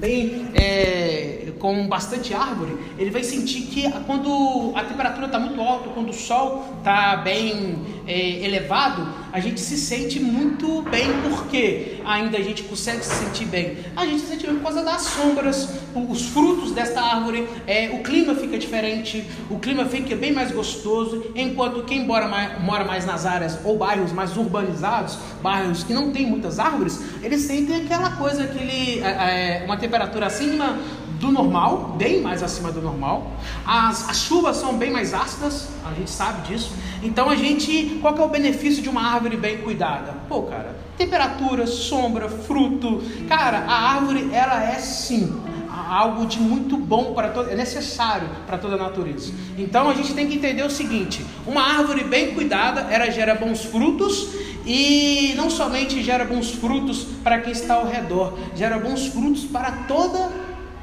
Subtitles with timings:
[0.00, 5.90] bem é, com bastante árvore, ele vai sentir que quando a temperatura está muito alta,
[5.90, 12.38] quando o sol está bem é, elevado, a gente se sente muito bem, porque ainda
[12.38, 13.76] a gente consegue se sentir bem.
[13.94, 18.02] A gente se sente bem por causa das sombras, os frutos desta árvore, é, o
[18.02, 23.04] clima fica diferente, o clima fica bem mais gostoso, enquanto quem mora mais, mora mais
[23.04, 28.12] nas áreas ou bairros mais urbanizados, bairros que não tem muitas árvores, eles sentem aquela
[28.12, 30.78] coisa, aquele, é, é uma temperatura acima
[31.20, 33.30] do normal, bem mais acima do normal.
[33.66, 36.72] As, as chuvas são bem mais ácidas, a gente sabe disso.
[37.02, 40.14] Então a gente, qual é o benefício de uma árvore bem cuidada?
[40.28, 43.02] Pô, cara, temperatura, sombra, fruto.
[43.28, 45.49] Cara, a árvore ela é sim
[45.90, 49.32] algo de muito bom para todo, é necessário para toda a natureza.
[49.58, 53.64] Então a gente tem que entender o seguinte: uma árvore bem cuidada, ela gera bons
[53.64, 54.28] frutos
[54.64, 59.72] e não somente gera bons frutos para quem está ao redor, gera bons frutos para
[59.88, 60.30] toda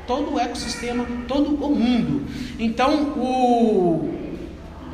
[0.05, 2.23] todo o ecossistema, todo o mundo.
[2.57, 4.09] Então, o,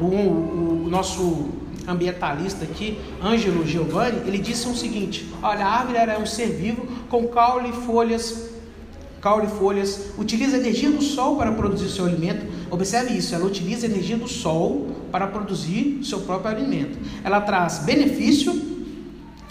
[0.01, 1.49] o, o nosso
[1.87, 6.87] ambientalista aqui, Ângelo Giovanni, ele disse o seguinte: olha, a árvore era um ser vivo
[7.09, 8.52] com caule e folhas.
[9.23, 12.45] Caule e folhas, utiliza a energia do sol para produzir seu alimento.
[12.69, 16.99] Observe isso, ela utiliza a energia do sol para produzir seu próprio alimento.
[17.23, 18.53] Ela traz benefício,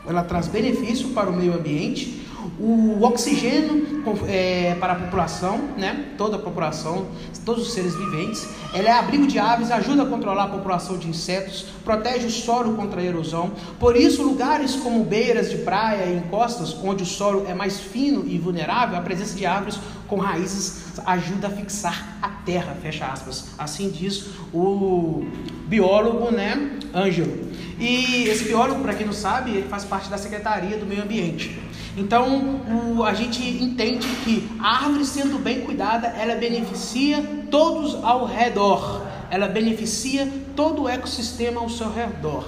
[0.06, 2.21] ela traz benefício para o meio ambiente,
[2.58, 6.06] o oxigênio é, para a população, né?
[6.16, 7.06] toda a população,
[7.44, 8.48] todos os seres viventes.
[8.74, 12.74] Ela é abrigo de aves, ajuda a controlar a população de insetos, protege o solo
[12.74, 13.52] contra a erosão.
[13.78, 18.24] Por isso, lugares como beiras de praia e encostas, onde o solo é mais fino
[18.26, 23.48] e vulnerável, a presença de árvores com raízes ajuda a fixar a terra, fecha aspas.
[23.58, 25.24] Assim diz o
[25.66, 27.50] biólogo, né, Ângelo.
[27.78, 31.58] E esse biólogo, para quem não sabe, ele faz parte da Secretaria do Meio Ambiente.
[31.96, 32.60] Então,
[32.96, 39.06] o, a gente entende que a árvore sendo bem cuidada, ela beneficia todos ao redor.
[39.30, 42.44] Ela beneficia todo o ecossistema ao seu redor.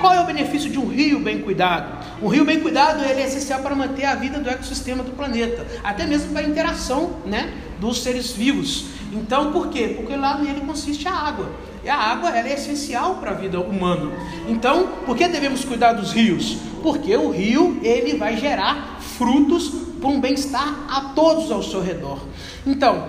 [0.00, 2.04] Qual é o benefício de um rio bem cuidado?
[2.22, 5.66] Um rio bem cuidado ele é essencial para manter a vida do ecossistema do planeta,
[5.82, 8.86] até mesmo para a interação né, dos seres vivos.
[9.12, 9.94] Então, por quê?
[9.96, 11.50] Porque lá nele consiste a água.
[11.84, 14.10] E a água ela é essencial para a vida humana.
[14.48, 16.56] Então, por que devemos cuidar dos rios?
[16.84, 22.18] Porque o rio ele vai gerar frutos para um bem-estar a todos ao seu redor.
[22.66, 23.08] Então,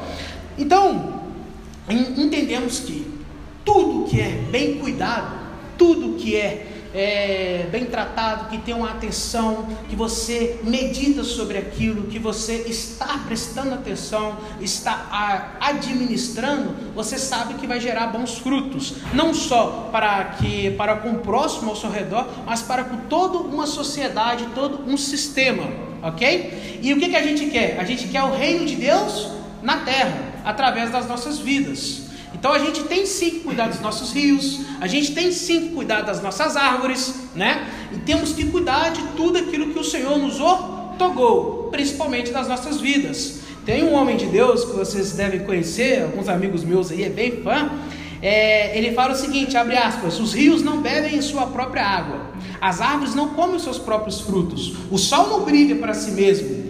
[0.58, 1.20] então
[1.90, 3.06] entendemos que
[3.66, 5.38] tudo que é bem cuidado,
[5.78, 12.08] tudo que é é, bem tratado, que tem uma atenção, que você medita sobre aquilo,
[12.08, 19.34] que você está prestando atenção, está administrando, você sabe que vai gerar bons frutos, não
[19.34, 23.68] só para que para com o próximo ao seu redor, mas para com toda uma
[23.68, 25.68] sociedade, todo um sistema,
[26.02, 26.80] ok?
[26.82, 27.78] E o que, que a gente quer?
[27.78, 29.32] A gente quer o reino de Deus
[29.62, 32.05] na terra, através das nossas vidas.
[32.46, 35.70] Então a gente tem sim que cuidar dos nossos rios, a gente tem sim que
[35.70, 37.68] cuidar das nossas árvores, né?
[37.92, 42.80] E temos que cuidar de tudo aquilo que o Senhor nos otorgou, principalmente das nossas
[42.80, 43.40] vidas.
[43.66, 47.42] Tem um homem de Deus que vocês devem conhecer, alguns amigos meus aí é bem
[47.42, 47.68] fã.
[48.22, 52.28] É, ele fala o seguinte, abre aspas, os rios não bebem sua própria água,
[52.62, 56.64] as árvores não comem os seus próprios frutos, o sol não brilha para si mesmo,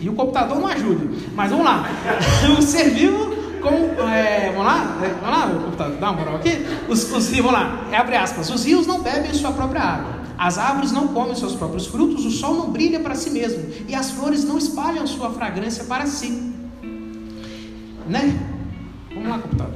[0.00, 1.04] e o computador não ajuda.
[1.34, 1.90] Mas vamos lá,
[2.56, 3.35] o ser vivo
[3.66, 6.64] com, é, vamos lá, é, vamos lá, computador, dá uma moral aqui.
[6.88, 8.50] Os, os vamos lá, abre aspas.
[8.50, 12.30] Os rios não bebem sua própria água, as árvores não comem seus próprios frutos, o
[12.30, 16.54] sol não brilha para si mesmo e as flores não espalham sua fragrância para si.
[18.06, 18.38] Né?
[19.12, 19.74] Vamos lá, computador.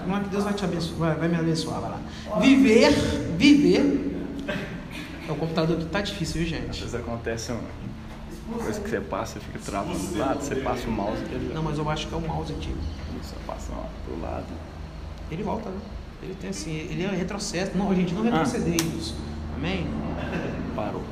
[0.00, 2.00] Vamos lá que Deus vai te abençoar, vai me abençoar, vai lá.
[2.40, 2.92] Viver,
[3.36, 4.08] viver.
[5.28, 6.70] É o computador que tá difícil, viu, gente?
[6.70, 7.60] Às vezes acontece um
[8.50, 11.62] depois que você passa, você fica travando do lado, você passa o mouse ele Não,
[11.62, 12.78] mas eu acho que é o mouse antigo.
[13.22, 14.46] Você passa ó, pro lado.
[15.30, 15.78] Ele volta, né?
[16.22, 17.72] Ele tem assim, ele é retrocesso.
[17.76, 19.14] Não, gente, não retrocedei-vos.
[19.16, 19.56] Ah.
[19.56, 19.86] Amém?
[20.74, 21.02] Parou.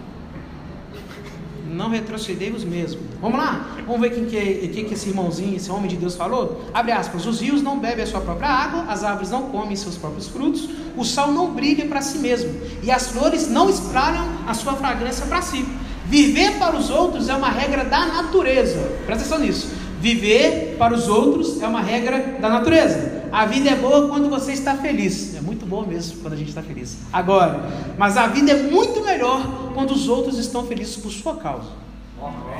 [1.70, 3.00] Não retrocedei-vos mesmo.
[3.20, 3.76] Vamos lá?
[3.86, 6.64] Vamos ver quem que, é, quem que esse irmãozinho, esse homem de Deus falou?
[6.72, 7.26] Abre aspas.
[7.26, 10.68] Os rios não bebem a sua própria água, as árvores não comem seus próprios frutos,
[10.96, 12.50] o sol não brilha para si mesmo,
[12.82, 15.66] e as flores não espalham a sua fragrância para si.
[16.08, 18.78] Viver para os outros é uma regra da natureza.
[19.04, 19.70] Presta atenção nisso.
[20.00, 23.24] Viver para os outros é uma regra da natureza.
[23.30, 25.36] A vida é boa quando você está feliz.
[25.36, 26.96] É muito boa mesmo quando a gente está feliz.
[27.12, 27.60] Agora,
[27.98, 31.68] mas a vida é muito melhor quando os outros estão felizes por sua causa.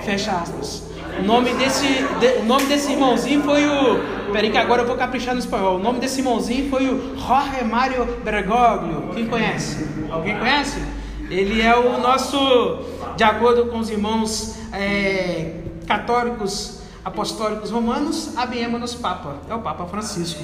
[0.05, 0.83] Fecha aspas.
[1.19, 1.87] O nome desse,
[2.21, 4.31] de, o nome desse irmãozinho foi o.
[4.31, 5.77] Peraí, que agora eu vou caprichar no espanhol.
[5.77, 9.11] O nome desse irmãozinho foi o Jorge Mário Bergoglio.
[9.15, 9.87] Quem conhece?
[10.11, 10.81] Alguém conhece?
[11.31, 12.81] Ele é o nosso
[13.17, 20.43] de acordo com os irmãos é, católicos apostólicos romanos, abemos Papa, é o Papa Francisco.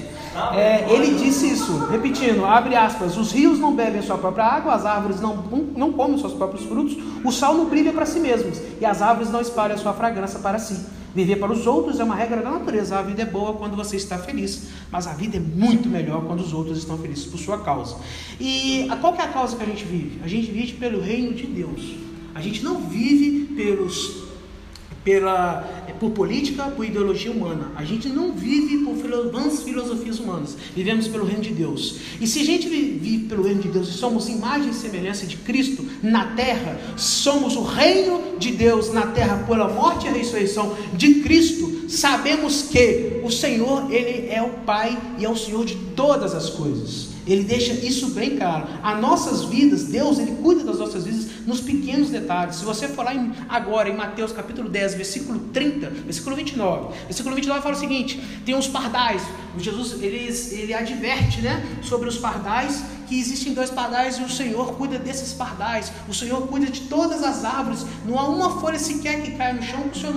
[0.54, 4.86] É, ele disse isso, repetindo, abre aspas, os rios não bebem sua própria água, as
[4.86, 5.36] árvores não,
[5.76, 9.30] não comem seus próprios frutos, o sol não brilha para si mesmos, e as árvores
[9.30, 10.74] não espalham sua fragrância para si.
[11.14, 12.98] Viver para os outros é uma regra da natureza.
[12.98, 16.40] A vida é boa quando você está feliz, mas a vida é muito melhor quando
[16.40, 17.96] os outros estão felizes por sua causa.
[18.40, 20.20] E qual que é a causa que a gente vive?
[20.24, 21.94] A gente vive pelo reino de Deus.
[22.34, 24.23] A gente não vive pelos
[25.04, 25.62] pela,
[26.00, 27.70] por política, por ideologia humana.
[27.76, 28.94] A gente não vive por
[29.30, 30.56] vãs filosofias humanas.
[30.74, 31.96] Vivemos pelo reino de Deus.
[32.20, 35.36] E se a gente vive pelo reino de Deus e somos imagem e semelhança de
[35.36, 41.16] Cristo na terra, somos o reino de Deus na terra pela morte e ressurreição de
[41.16, 46.34] Cristo, sabemos que o Senhor, ele é o Pai e é o Senhor de todas
[46.34, 47.13] as coisas.
[47.26, 48.66] Ele deixa isso bem claro.
[48.82, 52.56] As nossas vidas, Deus, Ele cuida das nossas vidas nos pequenos detalhes.
[52.56, 57.62] Se você lá em, agora em Mateus capítulo 10, versículo 30, versículo 29, versículo 29
[57.62, 59.22] fala o seguinte: tem uns pardais.
[59.58, 60.16] Jesus ele,
[60.52, 65.32] ele adverte né, sobre os pardais, que existem dois pardais e o Senhor cuida desses
[65.32, 65.92] pardais.
[66.08, 67.84] O Senhor cuida de todas as árvores.
[68.06, 70.14] Não há uma folha sequer que caia no chão que o Senhor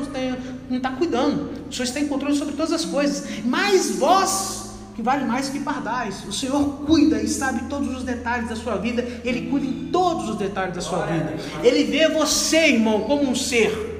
[0.69, 1.51] não está cuidando.
[1.69, 3.43] O Senhor está em controle sobre todas as coisas.
[3.45, 4.66] Mas vós
[4.97, 6.25] que vale mais que pardais.
[6.25, 10.27] O Senhor cuida e sabe todos os detalhes da sua vida, Ele cuida em todos
[10.27, 11.35] os detalhes da sua vida.
[11.63, 13.96] Ele vê você, irmão, como um ser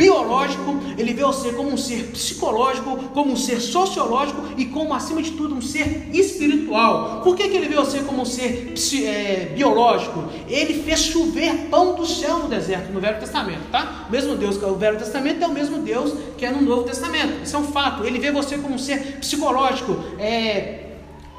[0.00, 5.20] biológico, ele vê você como um ser psicológico, como um ser sociológico e como, acima
[5.20, 7.20] de tudo, um ser espiritual.
[7.22, 8.72] Por que, que ele vê você como um ser
[9.04, 10.24] é, biológico?
[10.48, 14.06] Ele fez chover pão do céu no deserto, no Velho Testamento, tá?
[14.08, 16.62] O mesmo Deus que é o Velho Testamento é o mesmo Deus que é no
[16.62, 17.42] Novo Testamento.
[17.44, 18.04] Isso é um fato.
[18.04, 20.79] Ele vê você como um ser psicológico, é,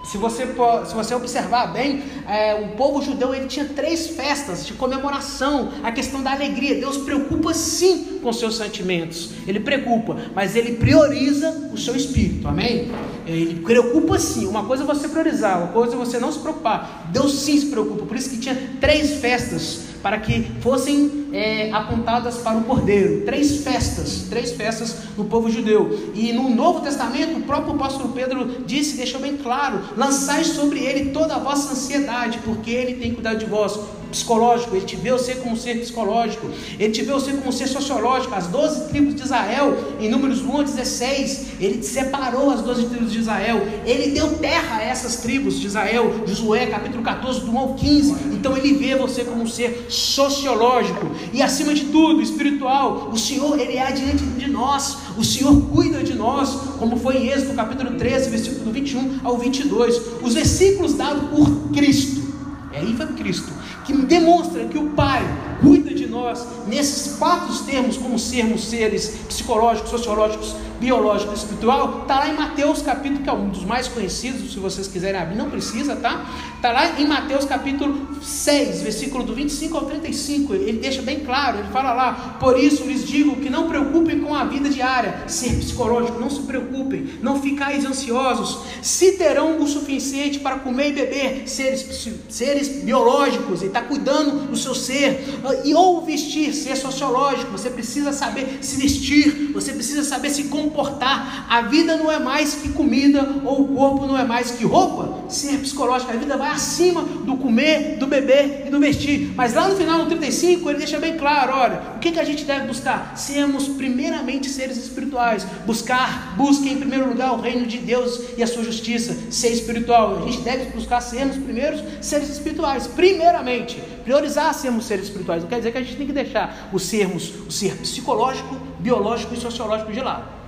[0.03, 0.47] se você,
[0.85, 5.91] se você observar bem, é, o povo judeu ele tinha três festas de comemoração, a
[5.91, 6.75] questão da alegria.
[6.79, 12.91] Deus preocupa sim com seus sentimentos, ele preocupa, mas ele prioriza o seu espírito, amém?
[13.25, 14.47] Ele preocupa sim.
[14.47, 17.09] Uma coisa é você priorizar, uma coisa é você não se preocupar.
[17.11, 22.37] Deus sim se preocupa, por isso que tinha três festas para que fossem é, apontadas
[22.37, 23.21] para o Cordeiro.
[23.25, 26.11] Três festas, três festas no povo judeu.
[26.13, 31.11] E no Novo Testamento, o próprio apóstolo Pedro disse, deixou bem claro: lançai sobre ele
[31.11, 33.79] toda a vossa ansiedade, porque ele tem cuidado de vós
[34.11, 37.51] psicológico, ele te vê você como um ser psicológico, ele te vê você como um
[37.51, 38.35] ser sociológico.
[38.35, 43.11] As 12 tribos de Israel, em Números 1 a 16, ele separou as 12 tribos
[43.11, 47.57] de Israel, ele deu terra a essas tribos de Israel, Josué capítulo 14, do 1
[47.57, 48.11] ao 15.
[48.33, 53.09] Então ele vê você como um ser sociológico e acima de tudo, espiritual.
[53.11, 57.29] O Senhor, ele é adiante de nós, o Senhor cuida de nós, como foi em
[57.29, 60.01] Êxodo capítulo 13, versículo 21 ao 22.
[60.21, 62.30] Os versículos dados por Cristo.
[62.73, 62.83] É
[63.13, 63.51] Cristo
[63.85, 65.21] que demonstra que o Pai
[65.61, 72.19] cuida de nós nesses quatro termos, como sermos seres psicológicos, sociológicos, biológico e espiritual, está
[72.19, 75.47] lá em Mateus capítulo, que é um dos mais conhecidos, se vocês quiserem abrir, não
[75.47, 76.25] precisa, tá?
[76.55, 81.59] Está lá em Mateus capítulo 6, versículo do 25 ao 35, ele deixa bem claro,
[81.59, 85.55] ele fala lá, por isso lhes digo que não preocupem com a vida diária, ser
[85.55, 91.43] psicológico, não se preocupem, não ficais ansiosos, se terão o suficiente para comer e beber,
[91.47, 95.23] seres, seres biológicos, ele está cuidando do seu ser,
[95.63, 100.70] e ou vestir, ser sociológico, você precisa saber se vestir, você precisa saber se comportar,
[100.71, 101.45] comportar.
[101.49, 105.29] A vida não é mais que comida, ou o corpo não é mais que roupa.
[105.29, 109.33] Ser psicológico, a vida vai acima do comer, do beber e do vestir.
[109.35, 112.23] Mas lá no final, no 35, ele deixa bem claro: olha, o que, que a
[112.23, 113.17] gente deve buscar?
[113.17, 115.45] Sermos primeiramente seres espirituais.
[115.65, 119.15] Buscar, busque em primeiro lugar o reino de Deus e a sua justiça.
[119.29, 120.23] Ser espiritual.
[120.23, 122.87] A gente deve buscar sermos primeiros seres espirituais.
[122.87, 125.43] Primeiramente, priorizar sermos seres espirituais.
[125.43, 129.33] Não quer dizer que a gente tem que deixar o sermos, o ser psicológico, biológico
[129.33, 130.40] e sociológico de lado.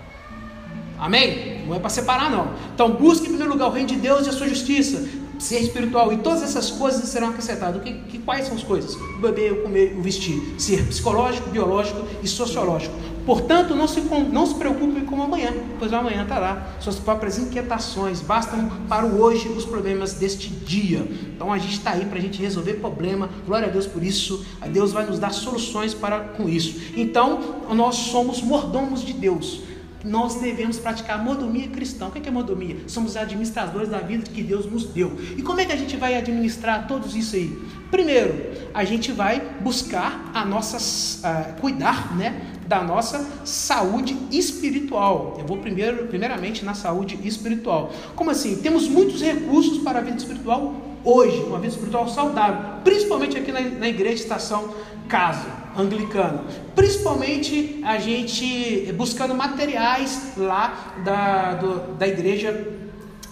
[0.98, 1.66] Amém?
[1.68, 2.50] Não é para separar, não.
[2.74, 5.08] Então, busque em primeiro lugar o reino de Deus e a sua justiça,
[5.40, 7.82] ser espiritual, e todas essas coisas serão acrescentadas.
[7.82, 8.96] Que, que, quais são as coisas?
[8.96, 10.56] O beber, o comer, o vestir.
[10.58, 12.96] Ser psicológico, biológico e sociológico.
[13.26, 16.76] Portanto, não se, não se preocupe com o amanhã, pois o amanhã está lá.
[16.82, 21.08] Suas próprias inquietações bastam para o hoje os problemas deste dia.
[21.34, 23.30] Então a gente está aí para a gente resolver problema.
[23.46, 24.46] Glória a Deus por isso.
[24.60, 26.82] A Deus vai nos dar soluções para com isso.
[26.98, 27.40] Então,
[27.74, 29.62] nós somos mordomos de Deus
[30.04, 32.08] nós devemos praticar mordomia cristã.
[32.08, 32.78] O que é mordomia?
[32.88, 35.18] Somos administradores da vida que Deus nos deu.
[35.38, 37.58] E como é que a gente vai administrar todos isso aí?
[37.90, 38.34] Primeiro,
[38.74, 45.38] a gente vai buscar a nossa, uh, cuidar, né, da nossa saúde espiritual.
[45.40, 47.94] Eu vou primeiro, primeiramente na saúde espiritual.
[48.16, 48.58] Como assim?
[48.58, 50.94] Temos muitos recursos para a vida espiritual?
[51.06, 54.74] hoje, uma vida espiritual saudável, principalmente aqui na, na igreja Estação
[55.10, 56.44] Casa Anglicana.
[56.76, 62.82] Principalmente a gente buscando materiais lá da, do, da igreja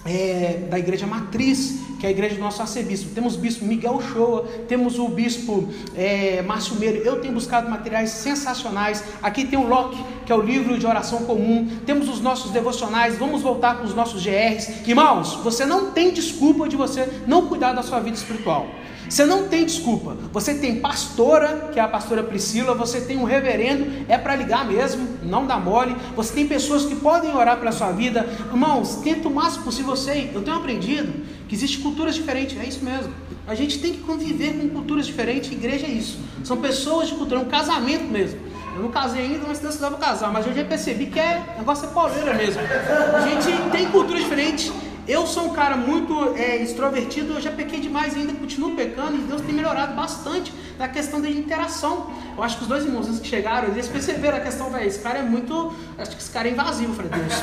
[0.05, 3.13] é, da igreja matriz, que é a igreja do nosso arcebispo.
[3.13, 6.97] Temos o bispo Miguel Shoa, temos o bispo é, Márcio Meiro.
[6.97, 9.03] Eu tenho buscado materiais sensacionais.
[9.21, 11.69] Aqui tem o Locke, que é o livro de oração comum.
[11.85, 13.17] Temos os nossos devocionais.
[13.17, 14.87] Vamos voltar com os nossos GRs.
[14.87, 18.67] Irmãos, você não tem desculpa de você não cuidar da sua vida espiritual.
[19.11, 20.15] Você não tem desculpa.
[20.31, 24.65] Você tem pastora, que é a pastora Priscila, você tem um reverendo, é para ligar
[24.65, 25.93] mesmo, não dá mole.
[26.15, 28.25] Você tem pessoas que podem orar pela sua vida.
[28.49, 30.31] Irmãos, tenta o máximo possível você.
[30.33, 31.11] Eu tenho aprendido
[31.49, 33.11] que existem culturas diferentes, é isso mesmo.
[33.45, 36.17] A gente tem que conviver com culturas diferentes, igreja é isso.
[36.45, 38.39] São pessoas de cultura, é um casamento mesmo.
[38.73, 40.31] Eu não casei ainda, mas Deus deve casar.
[40.31, 42.61] Mas eu já percebi que é negócio é pauleira mesmo.
[42.61, 44.71] A gente tem culturas diferentes.
[45.07, 49.21] Eu sou um cara muito é, extrovertido, eu já pequei demais ainda, continuo pecando e
[49.21, 52.11] Deus tem melhorado bastante na questão da interação.
[52.37, 55.19] Eu acho que os dois irmãos que chegaram, eles perceberam a questão, velho, esse cara
[55.19, 55.73] é muito.
[55.97, 56.91] Acho que esse cara é invasivo.
[56.91, 57.41] Eu falei, Deus,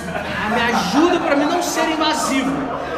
[0.54, 2.50] me ajuda para mim não ser invasivo.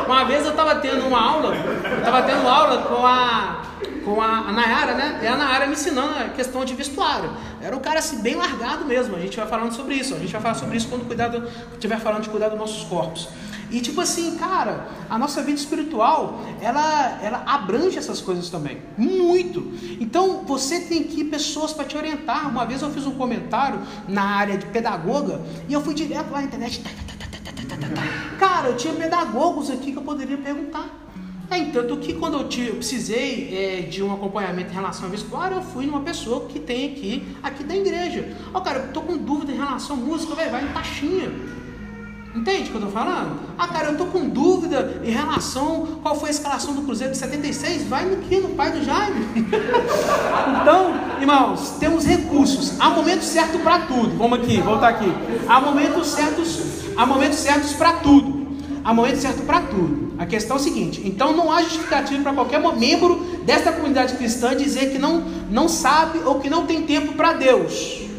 [0.07, 3.63] Uma vez eu estava tendo uma aula, eu estava tendo aula com a
[4.05, 5.21] com a, a Nayara, né?
[5.23, 7.31] E a Nayara me ensinando a questão de vestuário.
[7.61, 9.15] Era um cara assim, bem largado mesmo.
[9.17, 10.15] A gente vai falando sobre isso.
[10.15, 13.29] A gente vai falar sobre isso quando cuidado, estiver falando de cuidar dos nossos corpos.
[13.71, 19.73] E tipo assim, cara, a nossa vida espiritual, ela, ela abrange essas coisas também, muito.
[20.01, 22.49] Então você tem que ir pessoas para te orientar.
[22.49, 26.41] Uma vez eu fiz um comentário na área de pedagoga e eu fui direto lá
[26.41, 26.83] na internet.
[28.39, 31.01] Cara, eu tinha pedagogos aqui que eu poderia perguntar.
[31.51, 35.11] É, tanto que quando eu, te, eu precisei é, de um acompanhamento em relação ao
[35.11, 38.37] vestuário, eu fui numa pessoa que tem aqui, aqui da igreja.
[38.55, 41.29] Ó, oh, cara, eu tô com dúvida em relação à música, vai, vai em taxinha.
[42.35, 43.41] Entende o que eu estou falando?
[43.59, 47.19] Ah, cara, eu estou com dúvida em relação qual foi a escalação do Cruzeiro de
[47.19, 47.89] 76.
[47.89, 48.37] Vai no que?
[48.37, 49.27] No pai do Jaime.
[50.63, 52.81] então, irmãos, temos recursos.
[52.81, 54.17] Há momentos certos para tudo.
[54.17, 55.13] Vamos aqui, voltar aqui.
[55.49, 56.61] Há momentos certos,
[56.97, 58.47] há momentos certos para tudo.
[58.85, 60.15] Há momentos certos para tudo.
[60.17, 64.57] A questão é o seguinte: então não há justificativa para qualquer membro desta comunidade cristã
[64.57, 65.21] dizer que não,
[65.51, 68.10] não sabe ou que não tem tempo para Deus.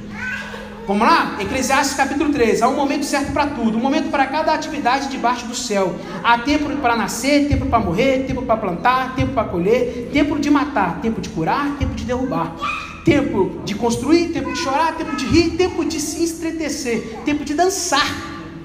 [0.91, 1.38] Vamos lá?
[1.39, 2.62] Eclesiastes capítulo 3.
[2.62, 5.95] Há um momento certo para tudo, um momento para cada atividade debaixo do céu.
[6.21, 10.50] Há tempo para nascer, tempo para morrer, tempo para plantar, tempo para colher, tempo de
[10.50, 12.57] matar, tempo de curar, tempo de derrubar.
[13.05, 17.53] Tempo de construir, tempo de chorar, tempo de rir, tempo de se estretecer, tempo de
[17.53, 18.05] dançar.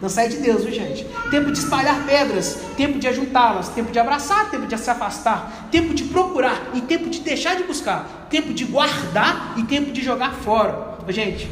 [0.02, 1.06] Dançar é de Deus, viu gente?
[1.30, 5.95] Tempo de espalhar pedras, tempo de ajuntá-las, tempo de abraçar, tempo de se afastar, tempo
[5.95, 10.33] de procurar e tempo de deixar de buscar, tempo de guardar e tempo de jogar
[10.33, 10.97] fora.
[11.09, 11.49] Gente,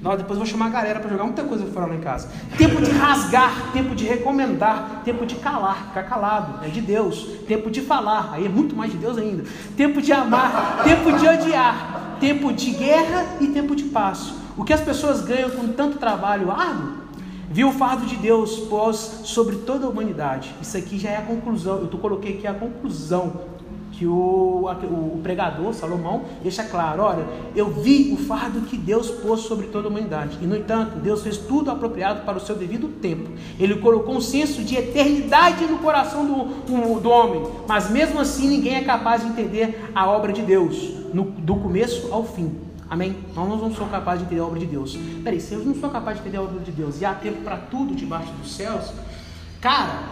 [0.00, 2.28] nós depois vou chamar a galera para jogar muita coisa fora lá em casa.
[2.56, 7.26] Tempo de rasgar, tempo de recomendar, tempo de calar, ficar calado, é de Deus.
[7.48, 9.44] Tempo de falar, aí é muito mais de Deus ainda.
[9.76, 14.32] Tempo de amar, tempo de odiar, tempo de guerra e tempo de paz.
[14.56, 16.98] O que as pessoas ganham com tanto trabalho árduo?
[17.50, 20.54] Viu o fardo de Deus pós sobre toda a humanidade.
[20.60, 21.78] Isso aqui já é a conclusão.
[21.78, 23.40] Eu coloquei aqui a conclusão
[23.98, 27.26] que o, o, pregador, Salomão, deixa claro: olha,
[27.56, 31.22] eu vi o fardo que Deus pôs sobre toda a humanidade, e no entanto, Deus
[31.22, 33.28] fez tudo apropriado para o seu devido tempo.
[33.58, 38.76] Ele colocou um senso de eternidade no coração do, do homem, mas mesmo assim ninguém
[38.76, 40.76] é capaz de entender a obra de Deus,
[41.12, 42.52] no, do começo ao fim.
[42.88, 43.16] Amém?
[43.34, 44.96] Nós não somos capazes de entender a obra de Deus.
[45.22, 47.42] Peraí, se eu não sou capaz de entender a obra de Deus e há tempo
[47.42, 48.92] para tudo debaixo dos céus,
[49.60, 50.04] cara,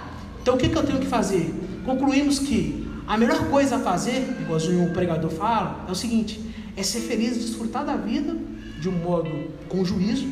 [0.42, 1.54] então o que, que eu tenho que fazer?
[1.86, 6.40] Concluímos que a melhor coisa a fazer, igualzinho o pregador fala, é o seguinte:
[6.76, 8.36] é ser feliz desfrutar da vida
[8.80, 9.30] de um modo
[9.68, 10.26] com juízo.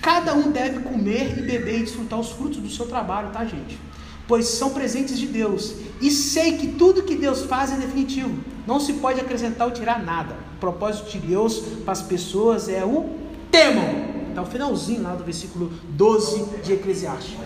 [0.00, 3.78] Cada um deve comer e beber e desfrutar os frutos do seu trabalho, tá, gente?
[4.26, 5.74] Pois são presentes de Deus.
[6.00, 8.32] E sei que tudo que Deus faz é definitivo.
[8.66, 10.36] Não se pode acrescentar ou tirar nada.
[10.56, 13.10] O propósito de Deus para as pessoas é o
[13.50, 14.12] temam.
[14.28, 17.36] Está o finalzinho lá do versículo 12 de Eclesiastes.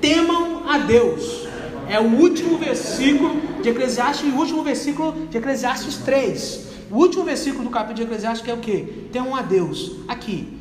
[0.00, 1.46] Temam a Deus
[1.88, 6.66] é o último versículo de Eclesiastes e o último versículo de Eclesiastes 3.
[6.90, 9.08] O último versículo do capítulo de Eclesiastes é o que?
[9.12, 9.96] Tem um a Deus.
[10.08, 10.58] Aqui.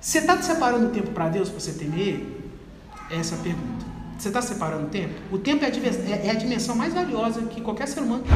[0.00, 2.20] Você está separando tempo para Deus para você temer?
[3.10, 3.93] Essa é a pergunta.
[4.18, 5.12] Você está separando tempo?
[5.32, 8.34] O tempo é a, é, é a dimensão mais valiosa que qualquer ser humano tem.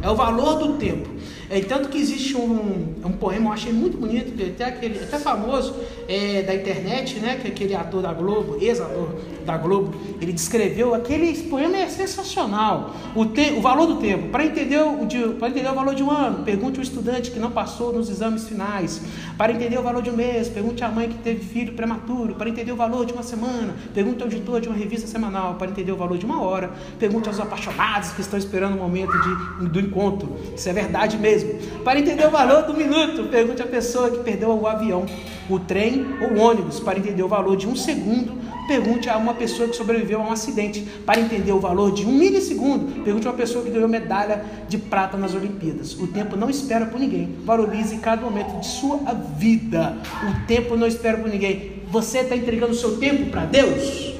[0.00, 1.08] É o valor do tempo.
[1.50, 5.74] É, tanto que existe um, um poema, eu achei muito bonito, até, aquele, até famoso
[6.08, 7.38] é, da internet, né?
[7.40, 9.08] Que aquele ator da Globo, ex-ator
[9.44, 12.94] da Globo, ele descreveu, aquele poema é sensacional.
[13.14, 14.28] O, te, o valor do tempo.
[14.28, 17.50] Para entender, o, para entender o valor de um ano, pergunte o estudante que não
[17.50, 19.00] passou nos exames finais.
[19.36, 22.34] Para entender o valor de um mês, pergunte à mãe que teve filho prematuro.
[22.34, 25.17] Para entender o valor de uma semana, pergunte ao editor de uma revista.
[25.58, 29.12] Para entender o valor de uma hora, pergunte aos apaixonados que estão esperando o momento
[29.12, 30.36] de, do encontro.
[30.56, 31.54] Isso é verdade mesmo.
[31.84, 35.06] Para entender o valor do minuto, pergunte à pessoa que perdeu o avião,
[35.48, 36.80] o trem ou o ônibus.
[36.80, 40.32] Para entender o valor de um segundo, pergunte a uma pessoa que sobreviveu a um
[40.32, 40.86] acidente.
[41.04, 44.76] Para entender o valor de um milissegundo, pergunte a uma pessoa que ganhou medalha de
[44.78, 45.94] prata nas Olimpíadas.
[45.94, 47.36] O tempo não espera por ninguém.
[47.44, 48.98] Valorize cada momento de sua
[49.38, 49.96] vida.
[50.22, 51.82] O tempo não espera por ninguém.
[51.90, 54.17] Você está entregando o seu tempo para Deus?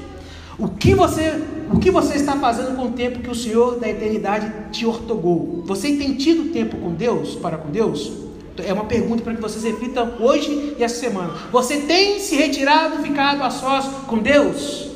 [0.59, 3.87] O que você o que você está fazendo com o tempo que o Senhor da
[3.87, 5.63] eternidade te ortogou?
[5.65, 8.11] Você tem tido tempo com Deus, para com Deus?
[8.57, 11.33] É uma pergunta para que vocês reflitam hoje e essa semana.
[11.51, 14.89] Você tem se retirado, ficado a sós com Deus?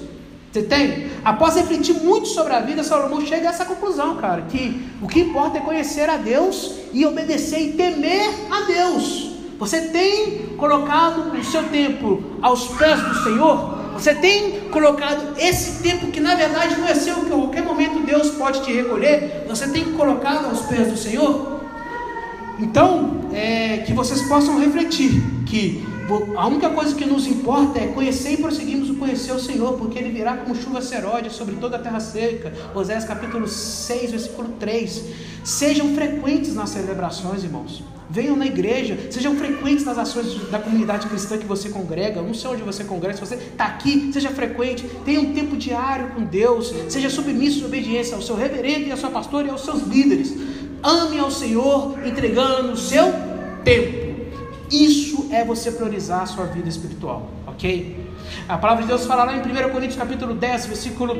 [0.51, 1.07] Você tem?
[1.23, 5.21] Após refletir muito sobre a vida, Salomão chega a essa conclusão, cara, que o que
[5.21, 9.31] importa é conhecer a Deus e obedecer e temer a Deus.
[9.59, 13.72] Você tem colocado o seu tempo aos pés do Senhor?
[13.93, 18.05] Você tem colocado esse tempo que na verdade não é seu, que a qualquer momento
[18.05, 21.61] Deus pode te recolher, você tem colocado aos pés do Senhor?
[22.59, 25.85] Então, é, que vocês possam refletir que
[26.37, 29.97] a única coisa que nos importa é conhecer e prosseguirmos o conhecer o Senhor, porque
[29.97, 32.51] Ele virá como chuva serode sobre toda a terra seca.
[32.75, 35.03] Oséias capítulo 6, versículo 3.
[35.43, 37.83] Sejam frequentes nas celebrações, irmãos.
[38.09, 42.21] Venham na igreja, sejam frequentes nas ações da comunidade cristã que você congrega.
[42.21, 46.09] Não sei onde você congrega, se você está aqui, seja frequente, tenha um tempo diário
[46.09, 49.61] com Deus, seja submisso e obediência ao seu reverendo e à sua pastora e aos
[49.61, 50.33] seus líderes.
[50.83, 53.05] Ame ao Senhor entregando o seu
[53.63, 54.02] tempo.
[54.73, 57.95] Isso é você priorizar a sua vida espiritual, ok?
[58.49, 61.15] A palavra de Deus fala lá em 1 Coríntios capítulo 10, versículo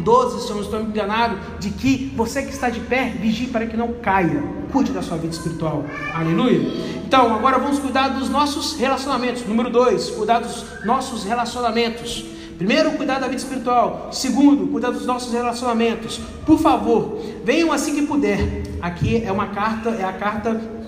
[0.00, 3.66] 12, se eu não estou enganado, de que você que está de pé, vigie para
[3.66, 4.42] que não caia.
[4.72, 5.84] Cuide da sua vida espiritual.
[6.12, 6.58] Aleluia.
[7.06, 9.46] Então, agora vamos cuidar dos nossos relacionamentos.
[9.46, 12.24] Número 2, cuidar dos nossos relacionamentos.
[12.58, 14.08] Primeiro, cuidar da vida espiritual.
[14.10, 16.20] Segundo, cuidar dos nossos relacionamentos.
[16.44, 18.64] Por favor, venham assim que puder.
[18.80, 20.81] Aqui é uma carta, é a carta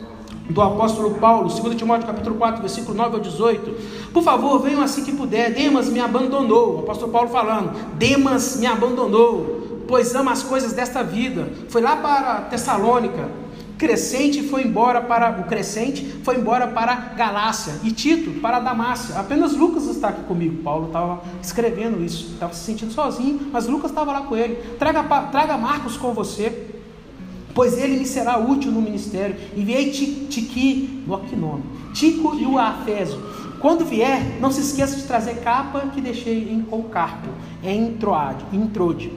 [0.49, 4.11] do apóstolo Paulo, 2 Timóteo capítulo 4, versículo 9 ao 18.
[4.13, 5.53] Por favor, venham assim que puder.
[5.53, 6.77] Demas me abandonou.
[6.77, 11.51] O apóstolo Paulo falando: Demas me abandonou, pois ama as coisas desta vida.
[11.69, 13.45] Foi lá para Tessalônica.
[13.77, 19.19] Crescente foi embora para o Crescente foi embora para Galácia e Tito para Damácia.
[19.19, 20.63] Apenas Lucas está aqui comigo.
[20.63, 24.55] Paulo estava escrevendo isso, estava se sentindo sozinho, mas Lucas estava lá com ele.
[24.79, 26.74] Traga, traga Marcos com você
[27.55, 29.37] pois ele me será útil no ministério.
[29.57, 31.63] Enviei Tiqui, no aqui nome,
[31.95, 33.23] Tico e o Afésio.
[33.61, 37.31] Quando vier, não se esqueça de trazer capa que deixei em Concarpo,
[37.63, 39.11] em Troade, Trode.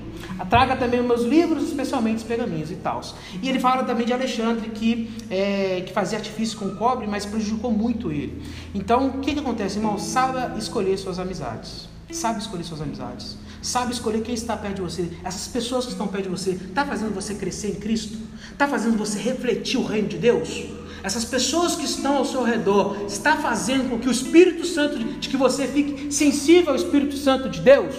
[0.50, 3.02] Traga também meus livros, especialmente os pergaminhos e tal.
[3.42, 7.72] E ele fala também de Alexandre, que, é, que fazia artifício com cobre, mas prejudicou
[7.72, 8.42] muito ele.
[8.74, 9.98] Então, o que, que acontece, irmão?
[10.00, 11.90] Saiba escolher suas amizades.
[12.10, 13.38] Sabe escolher suas amizades.
[13.62, 15.10] Sabe escolher quem está perto de você.
[15.24, 18.18] Essas pessoas que estão perto de você, está fazendo você crescer em Cristo?
[18.52, 20.66] Está fazendo você refletir o reino de Deus?
[21.04, 25.30] Essas pessoas que estão ao seu redor, está fazendo com que o Espírito Santo, de
[25.30, 27.96] que você fique sensível ao Espírito Santo de Deus?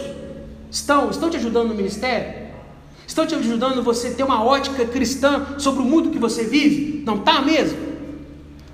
[0.70, 2.48] Estão, estão te ajudando no ministério?
[3.06, 7.02] Estão te ajudando você ter uma ótica cristã sobre o mundo que você vive?
[7.06, 7.78] Não está mesmo?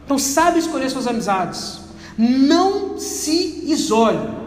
[0.05, 1.81] Então sabe escolher suas amizades.
[2.19, 4.44] Não se isole.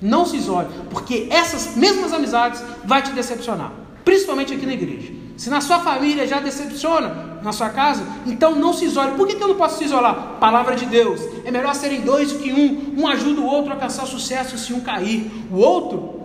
[0.00, 3.72] Não se isole, porque essas mesmas amizades vai te decepcionar,
[4.04, 5.12] principalmente aqui na igreja.
[5.36, 9.12] Se na sua família já decepciona, na sua casa, então não se isole.
[9.12, 10.36] Por que, que eu não posso se isolar?
[10.38, 11.20] Palavra de Deus.
[11.44, 13.00] É melhor serem dois do que um.
[13.00, 15.30] Um ajuda o outro a alcançar sucesso se um cair.
[15.50, 16.19] O outro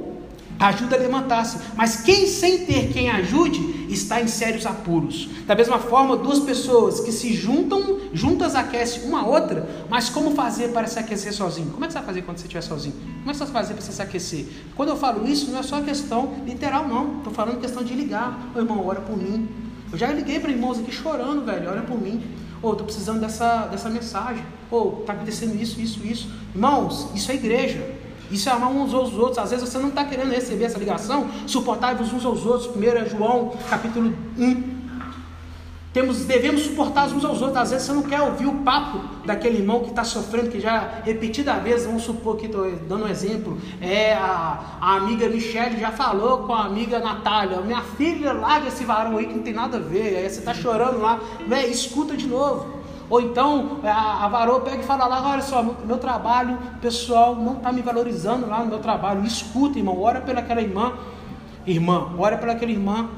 [0.60, 1.60] ajuda a levantar-se.
[1.76, 5.30] Mas quem sem ter quem ajude está em sérios apuros.
[5.46, 10.32] Da mesma forma, duas pessoas que se juntam, juntas aquecem uma a outra, mas como
[10.32, 11.72] fazer para se aquecer sozinho?
[11.72, 12.96] Como é que você vai fazer quando você estiver sozinho?
[12.96, 14.48] Como é que você vai fazer para você se aquecer?
[14.76, 17.18] Quando eu falo isso, não é só questão literal, não.
[17.18, 18.52] Estou falando questão de ligar.
[18.56, 19.48] Ô irmão, ora por mim.
[19.92, 22.24] Eu já liguei para irmãos aqui chorando, velho, ora por mim.
[22.62, 24.44] Ou oh, estou precisando dessa, dessa mensagem.
[24.72, 26.30] Ou oh, está acontecendo isso, isso, isso.
[26.54, 28.05] Irmãos, isso é igreja.
[28.32, 29.38] Isso é amar uns aos outros.
[29.38, 31.28] Às vezes você não está querendo receber essa ligação.
[31.48, 32.70] Suportai-vos uns aos outros.
[32.76, 34.76] 1 João capítulo 1.
[35.96, 37.58] Temos, devemos suportar uns aos outros.
[37.58, 41.00] Às vezes você não quer ouvir o papo daquele irmão que está sofrendo, que já
[41.06, 45.94] repetida vez, vamos supor que estou dando um exemplo, é a, a amiga Michelle já
[45.94, 49.78] falou com a amiga Natália, minha filha, larga esse varão aí que não tem nada
[49.78, 52.76] a ver, aí você está chorando lá, véi, escuta de novo.
[53.10, 57.36] Ou então a, a varô pega e fala lá, olha só, meu, meu trabalho pessoal
[57.36, 59.24] não está me valorizando lá no meu trabalho.
[59.26, 60.94] Escuta, irmão, ora pelaquela irmã,
[61.66, 63.10] irmã, ora pelaquela irmã.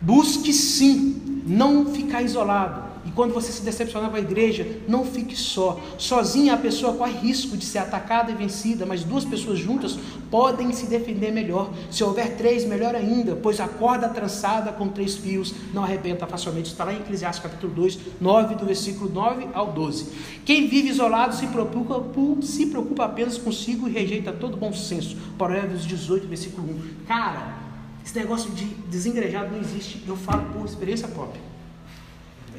[0.00, 2.91] Busque sim, não ficar isolado.
[3.04, 5.80] E quando você se decepcionar com a igreja, não fique só.
[5.98, 9.98] Sozinha a pessoa corre risco de ser atacada e vencida, mas duas pessoas juntas
[10.30, 11.70] podem se defender melhor.
[11.90, 16.70] Se houver três, melhor ainda, pois a corda trançada com três fios não arrebenta facilmente.
[16.70, 20.06] Está lá em Eclesiastes capítulo 2, 9, do versículo 9 ao 12.
[20.44, 22.02] Quem vive isolado se preocupa,
[22.42, 25.16] se preocupa apenas consigo e rejeita todo bom senso.
[25.36, 27.06] Provérbios 18, versículo 1.
[27.06, 27.56] Cara,
[28.04, 30.02] esse negócio de desengrejado não existe.
[30.06, 31.51] Eu falo por experiência própria.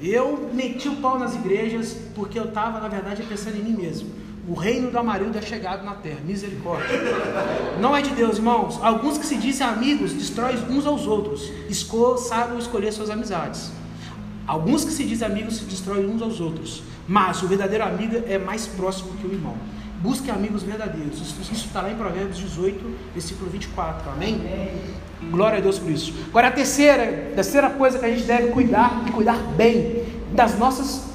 [0.03, 4.09] Eu meti o pau nas igrejas porque eu estava, na verdade, pensando em mim mesmo.
[4.45, 6.19] O reino do Amarildo é chegado na terra.
[6.25, 6.99] Misericórdia.
[7.79, 8.77] Não é de Deus, irmãos.
[8.83, 11.49] Alguns que se dizem amigos destroem uns aos outros.
[11.69, 13.71] Esco, sabem escolher suas amizades.
[14.45, 16.83] Alguns que se dizem amigos se destroem uns aos outros.
[17.07, 19.55] Mas o verdadeiro amigo é mais próximo que o irmão.
[20.03, 21.21] Busque amigos verdadeiros.
[21.21, 24.11] Isso está lá em Provérbios 18, versículo 24.
[24.11, 24.41] Amém?
[25.31, 26.13] Glória a Deus por isso.
[26.27, 30.59] Agora a terceira, a terceira coisa que a gente deve cuidar e cuidar bem das
[30.59, 31.05] nossas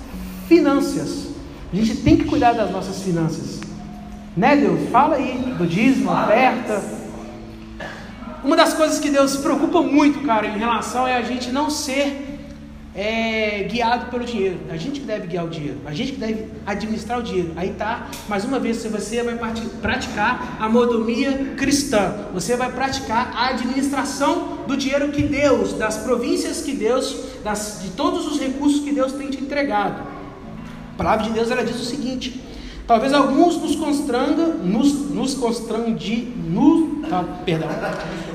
[0.49, 1.29] finanças.
[1.71, 3.61] A gente tem que cuidar das nossas finanças.
[4.35, 4.89] Né, Deus?
[4.89, 6.83] Fala aí do dízimo, oferta.
[8.43, 11.69] Uma das coisas que Deus se preocupa muito, cara, em relação é a gente não
[11.69, 12.28] ser
[13.01, 14.59] é guiado pelo dinheiro.
[14.69, 17.53] A gente que deve guiar o dinheiro, a gente que deve administrar o dinheiro.
[17.55, 19.39] Aí tá, mais uma vez, você vai
[19.81, 22.27] praticar a mordomia cristã.
[22.35, 27.91] Você vai praticar a administração do dinheiro que Deus, das províncias que Deus, das, de
[27.91, 30.03] todos os recursos que Deus tem te entregado.
[30.95, 32.43] A palavra de Deus ela diz o seguinte:
[32.85, 37.69] Talvez alguns nos constranga, nos, nos constrange, nos, tá, perdão,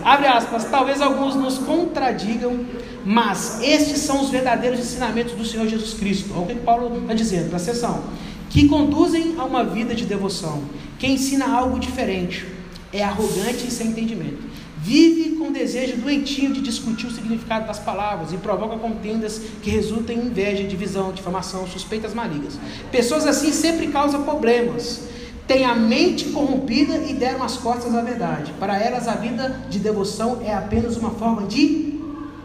[0.03, 2.65] abre aspas, talvez alguns nos contradigam,
[3.05, 6.31] mas estes são os verdadeiros ensinamentos do Senhor Jesus Cristo.
[6.33, 8.03] Olha o que Paulo está dizendo, presta atenção,
[8.49, 10.63] que conduzem a uma vida de devoção,
[10.99, 12.45] que ensina algo diferente,
[12.91, 18.33] é arrogante e sem entendimento vive com desejo doentio de discutir o significado das palavras
[18.33, 22.59] e provoca contendas que resultam em inveja, divisão, difamação, suspeitas malignas.
[22.91, 25.07] Pessoas assim sempre causam problemas.
[25.47, 28.53] Têm a mente corrompida e deram as costas à verdade.
[28.59, 31.99] Para elas, a vida de devoção é apenas uma forma de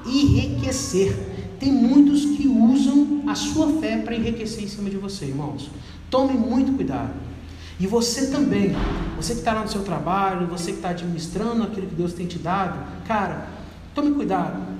[0.04, 1.16] enriquecer.
[1.60, 5.70] Tem muitos que usam a sua fé para enriquecer em cima de você, irmãos.
[6.10, 7.12] Tome muito cuidado.
[7.80, 8.74] E você também,
[9.16, 12.26] você que está lá no seu trabalho, você que está administrando aquilo que Deus tem
[12.26, 13.48] te dado, cara,
[13.94, 14.77] tome cuidado.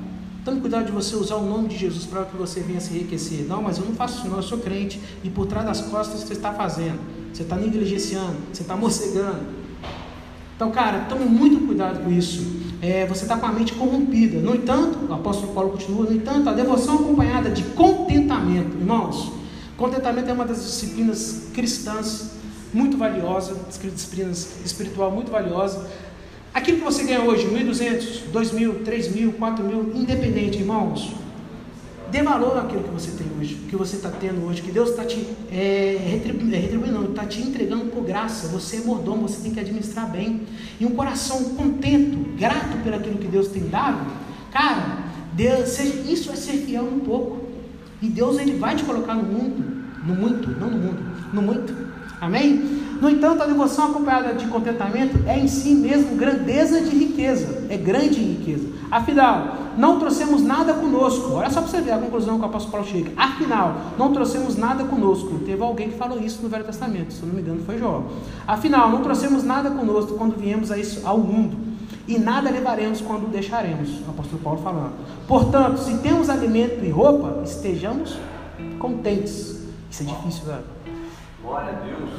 [0.49, 3.45] Tome cuidado de você usar o nome de Jesus para que você venha se enriquecer.
[3.47, 4.99] Não, mas eu não faço isso, não, eu sou crente.
[5.23, 6.99] E por trás das costas você está fazendo.
[7.31, 9.41] Você está negligenciando, você está mocegando.
[10.57, 12.47] Então, cara, tome muito cuidado com isso.
[12.81, 14.39] É, você está com a mente corrompida.
[14.39, 19.31] No entanto, o apóstolo Paulo continua, no entanto, a devoção acompanhada de contentamento, irmãos,
[19.77, 22.39] contentamento é uma das disciplinas cristãs
[22.73, 25.87] muito valiosa, disciplina espiritual muito valiosa.
[26.59, 31.15] Aquilo que você ganha hoje, 1.200, 2.000, 3.000, 4.000, independente, irmãos,
[32.11, 35.05] dê valor àquilo que você tem hoje, que você está tendo hoje, que Deus está
[35.05, 38.49] te é, é retribuindo, está te entregando por graça.
[38.49, 40.49] Você é mordomo, você tem que administrar bem.
[40.81, 44.05] E um coração contento, grato pelo aquilo que Deus tem dado,
[44.51, 44.99] cara,
[45.35, 47.39] Deus, seja, isso é ser fiel um pouco.
[48.03, 49.65] E Deus ele vai te colocar no mundo,
[50.05, 51.73] no muito, não no mundo, no muito.
[52.21, 52.88] Amém?
[53.01, 57.77] No entanto, a devoção acompanhada de contentamento é em si mesmo grandeza de riqueza, é
[57.77, 58.69] grande riqueza.
[58.91, 61.35] Afinal, não trouxemos nada conosco.
[61.35, 63.13] Olha só para você ver a conclusão que o apóstolo Paulo chega.
[63.17, 65.39] Afinal, não trouxemos nada conosco.
[65.47, 68.03] Teve alguém que falou isso no Velho Testamento, se não me engano, foi Jó.
[68.47, 71.57] Afinal, não trouxemos nada conosco quando viemos a isso, ao mundo.
[72.09, 74.01] E nada levaremos quando o deixaremos.
[74.07, 74.95] O apóstolo Paulo falando.
[75.27, 78.17] Portanto, se temos alimento e roupa, estejamos
[78.79, 79.59] contentes.
[79.91, 80.78] Isso é difícil, velho.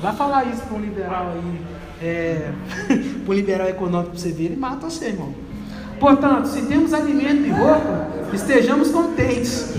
[0.02, 1.62] Vai falar isso para um liberal aí,
[2.02, 2.52] é,
[3.24, 5.34] para um liberal econômico para você ver, ele mata você, irmão.
[6.00, 9.74] Portanto, se temos alimento e roupa, estejamos contentes.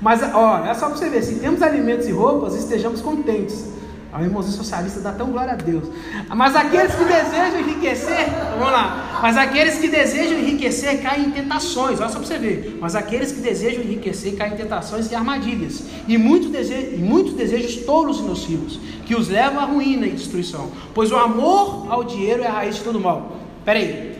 [0.00, 3.72] Mas, ó, é só para você ver, se temos alimentos e roupas, estejamos contentes.
[4.12, 5.88] A irmãozinho socialista dá tão glória a Deus.
[6.28, 9.20] Mas aqueles que desejam enriquecer, vamos lá.
[9.22, 11.98] Mas aqueles que desejam enriquecer caem em tentações.
[11.98, 12.76] Olha só para você ver.
[12.78, 15.84] Mas aqueles que desejam enriquecer caem em tentações e armadilhas.
[16.06, 20.10] E muitos, desejos, e muitos desejos tolos e nocivos, que os levam à ruína e
[20.10, 20.70] destruição.
[20.94, 23.38] Pois o amor ao dinheiro é a raiz de todo mal.
[23.64, 24.12] Peraí.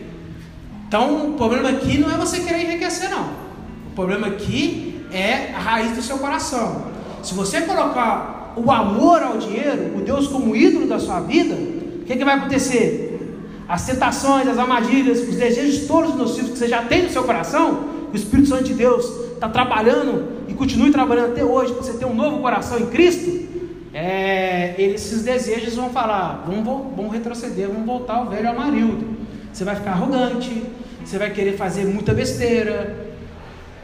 [0.87, 3.25] Então, o problema aqui não é você querer enriquecer, não.
[3.91, 6.85] O problema aqui é a raiz do seu coração.
[7.21, 12.05] Se você colocar o amor ao dinheiro, o Deus como ídolo da sua vida, o
[12.05, 13.09] que, que vai acontecer?
[13.67, 17.85] As tentações, as armadilhas, os desejos todos nocivos que você já tem no seu coração,
[18.11, 22.05] o Espírito Santo de Deus está trabalhando e continue trabalhando até hoje para você ter
[22.05, 23.43] um novo coração em Cristo,
[23.93, 29.05] é, esses desejos vão falar, vamos retroceder, vamos voltar ao velho Amarildo.
[29.51, 30.63] Você vai ficar arrogante,
[31.05, 33.13] você vai querer fazer muita besteira,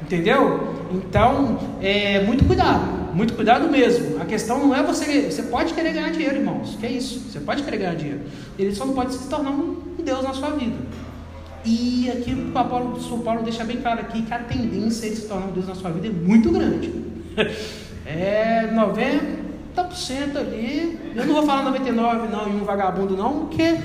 [0.01, 0.73] entendeu?
[0.91, 4.21] Então, é, muito cuidado, muito cuidado mesmo.
[4.21, 7.39] A questão não é você, você pode querer ganhar dinheiro, irmãos, que é isso, você
[7.39, 8.21] pode querer ganhar dinheiro.
[8.57, 10.77] Ele só não pode se tornar um Deus na sua vida.
[11.65, 15.47] E aqui o Paulo, Paulo deixa bem claro aqui que a tendência de se tornar
[15.47, 16.91] um Deus na sua vida é muito grande.
[18.11, 20.99] É 90% ali.
[21.15, 23.77] Eu não vou falar 99 não, em um vagabundo não, porque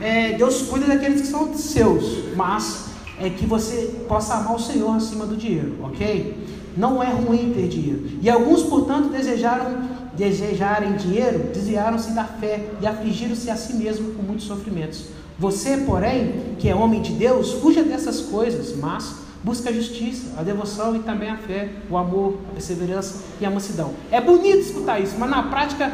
[0.00, 2.32] é, Deus cuida daqueles que são seus.
[2.36, 2.90] Mas
[3.20, 6.41] é que você possa amar o Senhor acima do dinheiro, ok?
[6.76, 8.02] Não é ruim ter dinheiro.
[8.20, 14.22] E alguns, portanto, desejaram desejarem dinheiro, desviaram-se da fé e afligiram-se a si mesmo com
[14.22, 15.06] muitos sofrimentos.
[15.38, 20.42] Você, porém, que é homem de Deus, fuja dessas coisas, mas busca a justiça, a
[20.42, 23.92] devoção e também a fé, o amor, a perseverança e a mansidão.
[24.10, 25.92] É bonito escutar isso, mas na prática,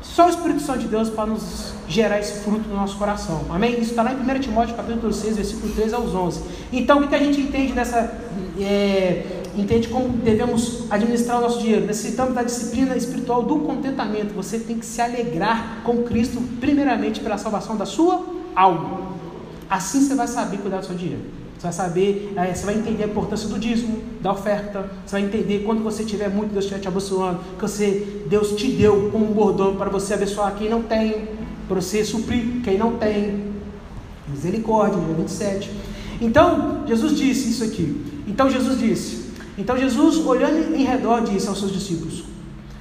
[0.00, 3.44] só o Espírito Santo de Deus para nos gerar esse fruto no nosso coração.
[3.50, 3.72] Amém?
[3.72, 6.40] Isso está lá em 1 Timóteo capítulo 6, versículo 3 aos 11.
[6.72, 7.98] Então, o que a gente entende nessa.
[8.58, 11.86] É, entende como devemos administrar o nosso dinheiro.
[11.86, 14.34] Necessitamos da disciplina espiritual do contentamento.
[14.34, 19.08] Você tem que se alegrar com Cristo, primeiramente pela salvação da sua alma.
[19.68, 21.22] Assim você vai saber cuidar do seu dinheiro.
[21.58, 24.88] Você vai saber, é, você vai entender a importância do dízimo, da oferta.
[25.04, 28.68] Você vai entender quando você tiver muito, Deus estiver te abençoando, que você, Deus te
[28.68, 31.28] deu como um bordão para você abençoar quem não tem,
[31.66, 33.48] para você suprir quem não tem.
[34.28, 35.70] Misericórdia, 27.
[36.20, 38.22] Então, Jesus disse isso aqui.
[38.26, 39.27] Então, Jesus disse:
[39.58, 42.24] então Jesus, olhando em redor, disse aos seus discípulos: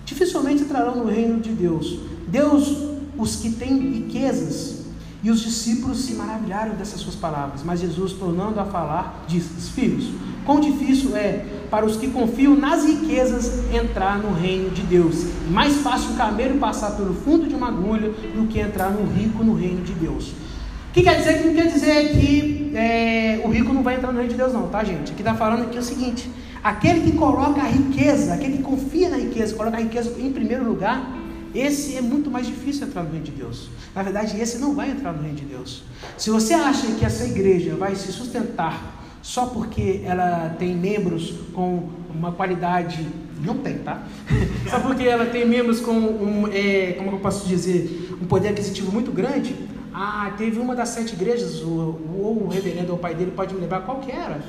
[0.05, 1.99] Dificilmente entrarão no reino de Deus.
[2.27, 2.77] Deus,
[3.17, 4.77] os que têm riquezas.
[5.23, 7.63] E os discípulos se maravilharam dessas suas palavras.
[7.63, 10.05] Mas Jesus, tornando a falar, disse: Filhos,
[10.45, 15.25] quão difícil é para os que confiam nas riquezas entrar no reino de Deus.
[15.49, 19.43] Mais fácil um camelo passar pelo fundo de uma agulha do que entrar no rico
[19.43, 20.29] no reino de Deus.
[20.29, 21.41] O que quer dizer?
[21.41, 24.53] Que não quer dizer que é, o rico não vai entrar no reino de Deus,
[24.53, 25.11] não, tá, gente?
[25.11, 26.29] Aqui está falando aqui o seguinte:
[26.67, 30.65] Aquele que coloca a riqueza, aquele que confia na riqueza, coloca a riqueza em primeiro
[30.65, 31.17] lugar,
[31.55, 33.69] esse é muito mais difícil entrar no reino de Deus.
[33.95, 35.83] Na verdade, esse não vai entrar no reino de Deus.
[36.17, 41.87] Se você acha que essa igreja vai se sustentar só porque ela tem membros com
[42.13, 43.07] uma qualidade.
[43.41, 44.03] Não tem, tá?
[44.69, 46.49] só porque ela tem membros com um.
[46.51, 48.13] É, como eu posso dizer?
[48.21, 49.55] Um poder aquisitivo muito grande.
[49.93, 53.61] Ah, teve uma das sete igrejas, ou o reverendo ou o pai dele pode me
[53.61, 54.41] lembrar qual que era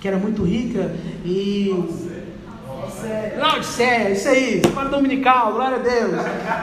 [0.00, 1.72] que era muito rica e.
[3.38, 6.12] Laodiceia, isso aí, escola dominical, glória a Deus.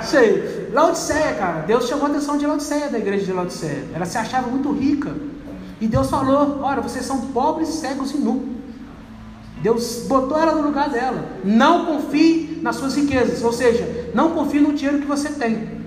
[0.04, 0.70] Isso aí.
[0.74, 3.86] Laodiceia, cara, Deus chamou a atenção de Laodiceia, da igreja de Laodiceia.
[3.94, 5.16] Ela se achava muito rica.
[5.80, 8.42] E Deus falou: Olha, vocês são pobres, cegos e nus.
[9.62, 11.26] Deus botou ela no lugar dela.
[11.44, 15.83] Não confie nas suas riquezas, ou seja, não confie no dinheiro que você tem.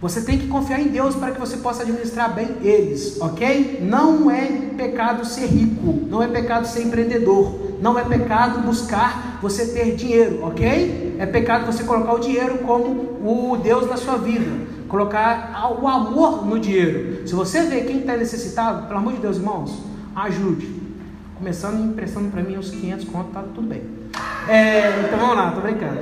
[0.00, 3.80] Você tem que confiar em Deus para que você possa administrar bem eles, ok?
[3.82, 9.66] Não é pecado ser rico, não é pecado ser empreendedor, não é pecado buscar você
[9.66, 11.16] ter dinheiro, ok?
[11.18, 14.48] É pecado você colocar o dinheiro como o Deus da sua vida,
[14.86, 17.26] colocar o amor no dinheiro.
[17.26, 19.82] Se você vê quem está necessitado, pelo amor de Deus, irmãos,
[20.14, 20.78] ajude.
[21.36, 23.82] Começando emprestando para mim uns 500 contos, tá tudo bem.
[24.48, 25.98] É, então vamos lá, tô brincando.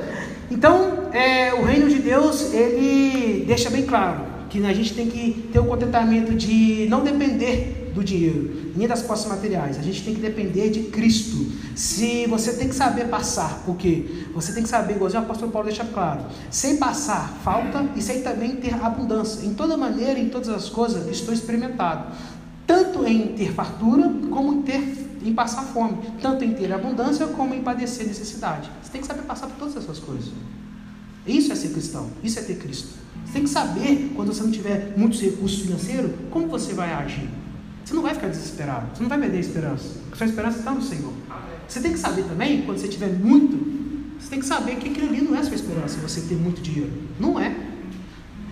[0.50, 5.48] Então, é, o reino de Deus, ele deixa bem claro que a gente tem que
[5.52, 9.78] ter o contentamento de não depender do dinheiro, nem das posses materiais.
[9.78, 11.46] A gente tem que depender de Cristo.
[11.74, 14.04] Se você tem que saber passar, por quê?
[14.34, 18.22] Você tem que saber, igual o apóstolo Paulo deixa claro, sem passar falta e sem
[18.22, 19.44] também ter abundância.
[19.44, 22.12] Em toda maneira, em todas as coisas, estou experimentado.
[22.66, 27.54] Tanto em ter fartura, como em ter em passar fome, tanto em ter abundância como
[27.54, 28.70] em padecer necessidade.
[28.82, 30.30] Você tem que saber passar por todas essas coisas.
[31.26, 32.88] Isso é ser cristão, isso é ter Cristo.
[33.24, 37.28] Você tem que saber, quando você não tiver muitos recursos financeiros, como você vai agir.
[37.84, 40.70] Você não vai ficar desesperado, você não vai perder a esperança, porque sua esperança está
[40.70, 41.12] no Senhor.
[41.68, 45.08] Você tem que saber também, quando você tiver muito, você tem que saber que aquilo
[45.08, 46.92] ali não é sua esperança, você ter muito dinheiro.
[47.18, 47.54] Não é.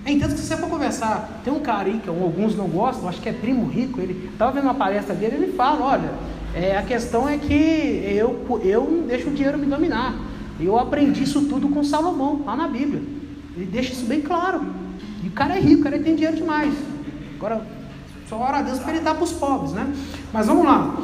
[0.04, 3.08] É entanto que se você for conversar, tem um cara aí que alguns não gostam,
[3.08, 6.12] acho que é primo rico, ele estava vendo uma palestra dele, ele fala, olha,
[6.54, 10.14] é, a questão é que eu, eu deixo o dinheiro me dominar.
[10.60, 13.02] Eu aprendi isso tudo com Salomão, lá na Bíblia.
[13.56, 14.60] Ele deixa isso bem claro.
[15.22, 16.72] E o cara é rico, o cara tem dinheiro demais.
[17.36, 17.66] Agora,
[18.28, 19.92] só ora a Deus para ele dar para os pobres, né?
[20.32, 20.96] Mas vamos lá.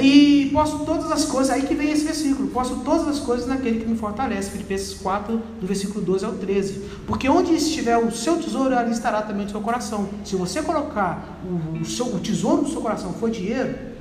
[0.00, 3.80] E posso todas as coisas, aí que vem esse versículo, posso todas as coisas naquele
[3.80, 6.82] que me fortalece, Filipenses 4, do versículo 12 ao 13.
[7.06, 10.08] Porque onde estiver o seu tesouro, ali estará também o seu coração.
[10.24, 13.93] Se você colocar o, o, seu, o tesouro do seu coração for dinheiro,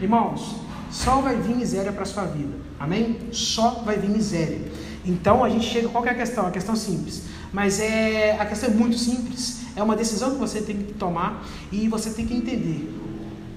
[0.00, 0.56] irmãos,
[0.90, 2.54] só vai vir miséria para sua vida.
[2.78, 3.18] Amém?
[3.32, 4.60] Só vai vir miséria.
[5.04, 6.46] Então a gente chega, qual é a questão?
[6.46, 7.24] A questão simples.
[7.52, 9.62] Mas é, a questão é muito simples.
[9.76, 13.00] É uma decisão que você tem que tomar e você tem que entender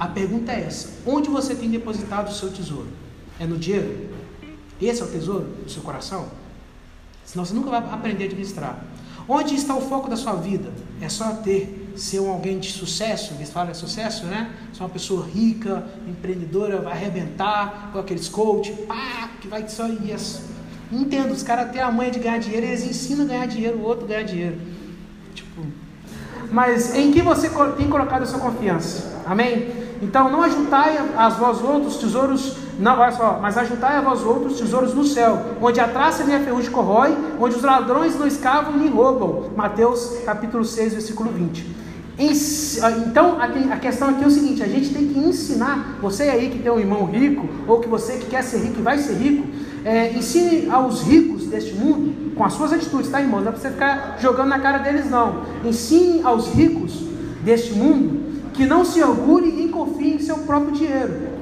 [0.03, 2.89] a pergunta é essa: onde você tem depositado o seu tesouro?
[3.39, 4.09] É no dinheiro?
[4.81, 6.27] Esse é o tesouro do seu coração?
[7.25, 8.83] Senão você nunca vai aprender a administrar.
[9.27, 10.73] Onde está o foco da sua vida?
[10.99, 14.49] É só ter, ser um alguém de sucesso, eles falam é sucesso, né?
[14.73, 20.43] Ser uma pessoa rica, empreendedora, vai arrebentar com aqueles coach, pá, que vai só isso.
[20.91, 23.83] Entendo, os caras têm a manha de ganhar dinheiro, eles ensinam a ganhar dinheiro, o
[23.83, 24.57] outro ganhar dinheiro.
[25.33, 25.65] Tipo,
[26.51, 29.21] mas em que você tem colocado a sua confiança?
[29.25, 29.83] Amém?
[30.01, 34.59] Então, não ajuntai a vós outros tesouros, não, olha só, mas ajuntai a vós outros
[34.59, 38.75] tesouros no céu, onde a traça nem a ferrugem corrói, onde os ladrões não escavam
[38.75, 39.51] nem roubam.
[39.55, 41.82] Mateus capítulo 6, versículo 20.
[42.17, 46.59] Então, a questão aqui é o seguinte: a gente tem que ensinar, você aí que
[46.59, 49.47] tem um irmão rico, ou que você que quer ser rico e vai ser rico,
[49.83, 53.41] é, ensine aos ricos deste mundo, com as suas atitudes, tá, irmão?
[53.41, 55.43] Não é para você ficar jogando na cara deles, não.
[55.65, 57.03] Ensine aos ricos
[57.43, 58.23] deste mundo
[58.53, 61.33] que não se orgulhe e confie em seu próprio dinheiro.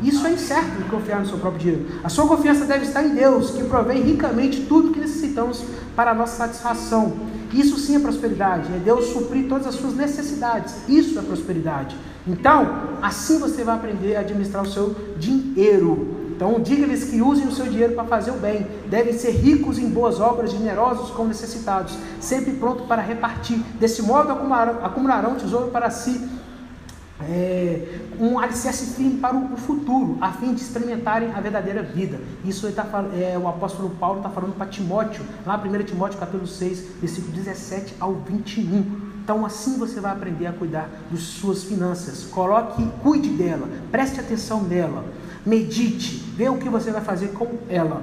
[0.00, 1.86] Isso é incerto de confiar no seu próprio dinheiro.
[2.02, 5.62] A sua confiança deve estar em Deus, que provém ricamente tudo que necessitamos
[5.94, 7.12] para a nossa satisfação.
[7.52, 10.88] Isso sim é prosperidade, é Deus suprir todas as suas necessidades.
[10.88, 11.96] Isso é prosperidade.
[12.26, 16.22] Então, assim você vai aprender a administrar o seu dinheiro.
[16.34, 18.66] Então, diga-lhes que usem o seu dinheiro para fazer o bem.
[18.88, 23.58] Devem ser ricos em boas obras, generosos com necessitados, sempre pronto para repartir.
[23.78, 26.20] Desse modo, acumularão, acumularão tesouro para si
[27.28, 32.20] é, um alicerce firme para o futuro, a fim de experimentarem a verdadeira vida.
[32.44, 36.86] Isso tá, é, o apóstolo Paulo está falando para Timóteo, lá 1 Timóteo capítulo 6,
[37.00, 39.12] versículo 17 ao 21.
[39.22, 42.24] Então assim você vai aprender a cuidar das suas finanças.
[42.24, 45.04] Coloque, cuide dela, preste atenção nela,
[45.46, 48.02] medite, vê o que você vai fazer com ela.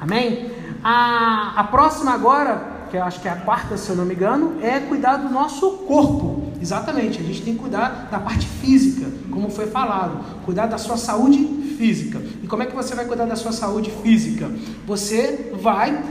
[0.00, 0.50] Amém?
[0.82, 4.14] A, a próxima agora que eu acho que é a quarta, se eu não me
[4.14, 6.43] engano, é cuidar do nosso corpo.
[6.64, 10.96] Exatamente, a gente tem que cuidar da parte física, como foi falado, cuidar da sua
[10.96, 11.44] saúde
[11.76, 12.22] física.
[12.42, 14.50] E como é que você vai cuidar da sua saúde física?
[14.86, 16.02] Você vai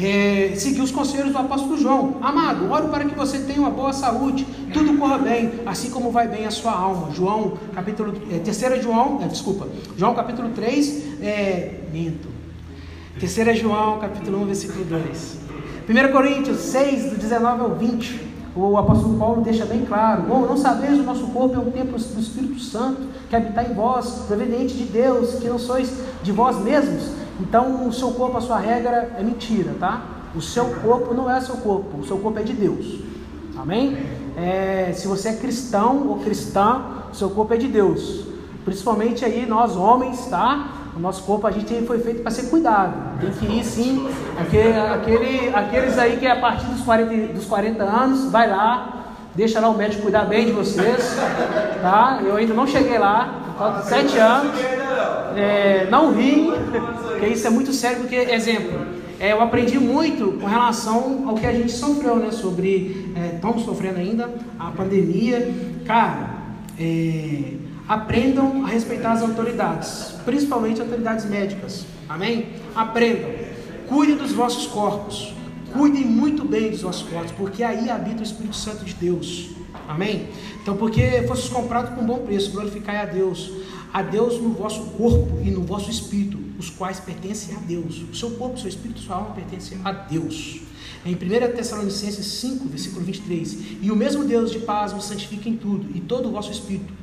[0.00, 2.18] é, seguir os conselhos do apóstolo João.
[2.22, 6.28] Amado, oro para que você tenha uma boa saúde, tudo corra bem, assim como vai
[6.28, 7.10] bem a sua alma.
[7.10, 9.66] João, capítulo, é, terceira João, é, desculpa,
[9.96, 12.28] João capítulo 3, é, minto.
[13.18, 15.38] Terceira João, capítulo 1, versículo 2.
[15.88, 20.56] 1 Coríntios 6, do 19 ao 20, o apóstolo Paulo deixa bem claro: oh, não
[20.56, 24.74] sabeis o nosso corpo é um templo do Espírito Santo que habita em vós, proveniente
[24.74, 27.10] de Deus, que não sois de vós mesmos.
[27.40, 30.02] Então, o seu corpo, a sua regra é mentira, tá?
[30.34, 33.00] O seu corpo não é seu corpo, o seu corpo é de Deus.
[33.56, 33.98] Amém?
[34.36, 38.26] É, se você é cristão ou cristã, o seu corpo é de Deus.
[38.64, 40.81] Principalmente aí nós homens, tá?
[40.94, 43.18] O nosso corpo a gente foi feito para ser cuidado.
[43.20, 44.08] Tem que ir sim.
[44.38, 49.04] Aquele, aquele, aqueles aí que é a partir dos 40, dos 40 anos, vai lá,
[49.34, 51.16] deixa lá o médico cuidar bem de vocês.
[51.80, 52.20] Tá?
[52.22, 54.52] Eu ainda não cheguei lá, falta 7 anos.
[55.34, 56.52] É, não ri,
[57.08, 58.78] porque isso é muito sério, porque, exemplo,
[59.18, 62.32] é, eu aprendi muito com relação ao que a gente sofreu, né?
[62.32, 63.12] Sobre.
[63.16, 64.28] É, estamos sofrendo ainda,
[64.58, 65.54] a pandemia.
[65.86, 66.30] Cara,
[66.78, 67.61] é,
[67.92, 71.84] Aprendam a respeitar as autoridades, principalmente autoridades médicas.
[72.08, 72.48] Amém?
[72.74, 73.30] Aprendam.
[73.86, 75.34] Cuidem dos vossos corpos.
[75.74, 79.50] Cuidem muito bem dos vossos corpos, porque aí habita o Espírito Santo de Deus.
[79.86, 80.30] Amém?
[80.62, 83.52] Então, porque fostes comprados com bom preço, glorificai a Deus.
[83.92, 88.02] A Deus no vosso corpo e no vosso espírito, os quais pertencem a Deus.
[88.10, 90.62] O seu corpo, o seu espírito, sua alma pertencem a Deus.
[91.04, 91.18] Em 1
[91.54, 96.00] Tessalonicenses 5, versículo 23, e o mesmo Deus de paz vos santifica em tudo, e
[96.00, 97.01] todo o vosso espírito,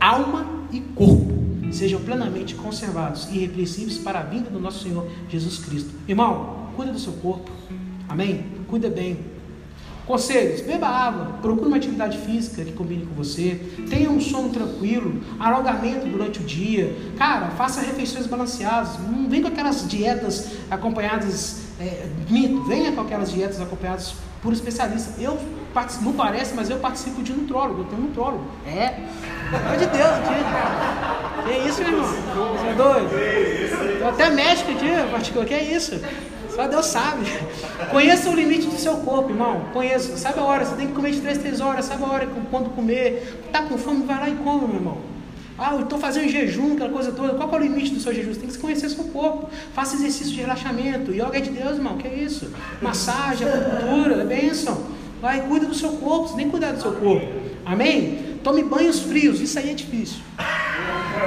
[0.00, 1.38] alma e corpo
[1.70, 5.90] sejam plenamente conservados e irrepreensíveis para a vinda do nosso Senhor Jesus Cristo.
[6.06, 7.50] Irmão, cuida do seu corpo.
[8.08, 8.44] Amém?
[8.68, 9.18] Cuida bem.
[10.06, 15.20] Conselhos: beba água, procure uma atividade física que combine com você, tenha um sono tranquilo,
[15.38, 16.96] alongamento durante o dia.
[17.18, 18.98] Cara, faça refeições balanceadas.
[19.00, 25.20] Não vem com aquelas dietas acompanhadas, é, mito, venha com aquelas dietas acompanhadas por especialistas.
[25.20, 25.38] Eu
[26.02, 28.44] não parece, mas eu participo de nutrólogo, eu tenho nutrólogo.
[28.66, 28.94] É.
[29.50, 31.44] Pelo de Deus, tio.
[31.44, 32.08] Que isso, meu irmão?
[32.52, 33.98] Você é doido?
[34.00, 35.46] Eu até médico, tio, particular.
[35.46, 36.00] Que é isso?
[36.54, 37.24] Só Deus sabe.
[37.90, 39.66] Conheça o limite do seu corpo, irmão.
[39.72, 40.16] Conheça.
[40.16, 40.64] Sabe a hora?
[40.64, 41.84] Você tem que comer de 3, 3 horas.
[41.84, 43.40] Sabe a hora quando comer.
[43.52, 44.04] Tá com fome?
[44.04, 44.98] Vai lá e come, meu irmão.
[45.56, 47.34] Ah, eu estou fazendo jejum, aquela coisa toda.
[47.34, 48.34] Qual é o limite do seu jejum?
[48.34, 49.48] Você tem que conhecer seu corpo.
[49.72, 51.12] Faça exercício de relaxamento.
[51.12, 51.96] Yoga é de Deus, irmão.
[51.96, 52.50] Que é isso?
[52.82, 54.97] Massagem, acupuntura, é bênção.
[55.20, 56.36] Vai, cuida do seu corpo.
[56.36, 57.26] Que cuidar do seu corpo.
[57.64, 58.38] Amém?
[58.42, 59.40] Tome banhos frios.
[59.40, 60.18] Isso aí é difícil.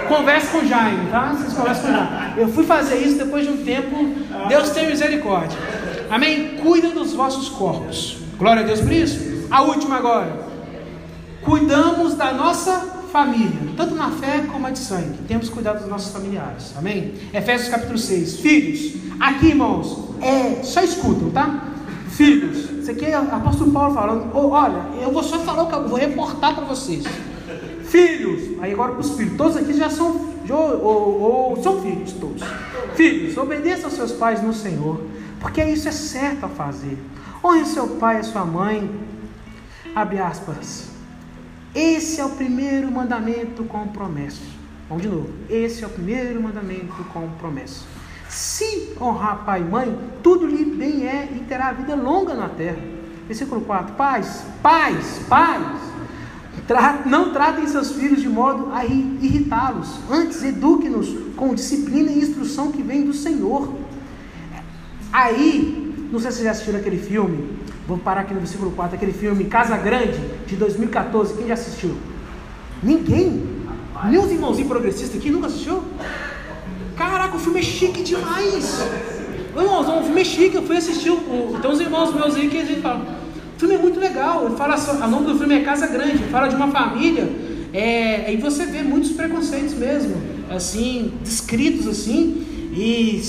[0.08, 1.34] Converse com Jaime, tá?
[1.34, 2.42] Vocês conversam com Jaime.
[2.42, 3.96] Eu fui fazer isso depois de um tempo.
[4.48, 5.58] Deus tem misericórdia.
[6.10, 6.58] Amém?
[6.62, 8.18] Cuida dos vossos corpos.
[8.38, 9.48] Glória a Deus por isso.
[9.50, 10.52] A última agora.
[11.42, 15.18] Cuidamos da nossa família, tanto na fé como a de sangue.
[15.28, 16.74] Temos cuidar dos nossos familiares.
[16.78, 17.14] Amém?
[17.34, 18.40] Efésios capítulo 6.
[18.40, 21.71] Filhos, aqui irmãos, é, só escutam, tá?
[22.12, 24.30] Filhos, isso aqui é o apóstolo Paulo falando.
[24.34, 27.04] Oh, olha, eu vou só falar o que eu vou reportar para vocês.
[27.86, 32.14] Filhos, aí agora para os filhos, todos aqui já são, ou, ou, ou, são filhos,
[32.14, 32.44] todos.
[32.96, 35.02] Filhos, obedeçam aos seus pais no Senhor,
[35.40, 36.98] porque isso é certo a fazer.
[37.44, 38.90] Honre seu pai e sua mãe.
[39.96, 40.90] Abre aspas.
[41.74, 44.42] Esse é o primeiro mandamento com promessa.
[44.88, 45.30] Vamos de novo.
[45.50, 47.86] Esse é o primeiro mandamento com promessa.
[48.32, 52.80] Se honrar pai e mãe, tudo lhe bem é e terá vida longa na terra.
[53.28, 53.94] Versículo 4.
[53.96, 55.80] Pais, pais, pais,
[57.06, 60.00] não tratem seus filhos de modo a irritá-los.
[60.10, 63.74] Antes, eduque-nos com disciplina e instrução que vem do Senhor.
[65.12, 68.96] Aí, não sei se vocês já assistiram aquele filme, Vou parar aqui no versículo 4,
[68.96, 70.18] aquele filme Casa Grande,
[70.48, 71.34] de 2014.
[71.34, 71.94] Quem já assistiu?
[72.82, 73.44] Ninguém?
[74.06, 75.84] Nem os irmãozinhos progressistas aqui nunca assistiu?
[77.02, 78.80] Caraca, o filme é chique demais!
[79.58, 81.10] Irmãos, o filme é chique, eu fui assistir.
[81.10, 83.04] O, tem uns irmãos meus aí que a gente fala.
[83.56, 84.46] O filme é muito legal.
[84.46, 87.28] Ele fala, o nome do filme é Casa Grande, fala de uma família.
[87.74, 90.16] É, e você vê muitos preconceitos mesmo,
[90.52, 92.46] assim, descritos assim.
[92.72, 93.20] E,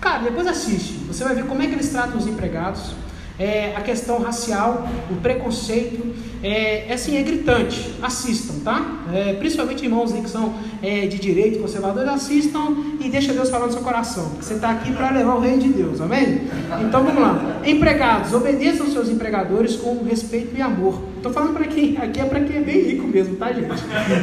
[0.00, 0.92] cara, depois assiste.
[1.08, 2.94] Você vai ver como é que eles tratam os empregados
[3.40, 7.94] é, a questão racial, o preconceito, é, é assim, é gritante.
[8.02, 9.04] Assistam, tá?
[9.12, 13.72] É, principalmente irmãos que são é, de direito, conservadores, assistam e deixa Deus falar no
[13.72, 14.32] seu coração.
[14.40, 16.42] Você está aqui para levar o reino de Deus, amém?
[16.86, 17.60] Então vamos lá.
[17.64, 21.09] Empregados, obedeçam seus empregadores com respeito e amor.
[21.20, 21.98] Estou falando para quem?
[21.98, 23.68] Aqui é para quem é bem rico mesmo, tá, gente?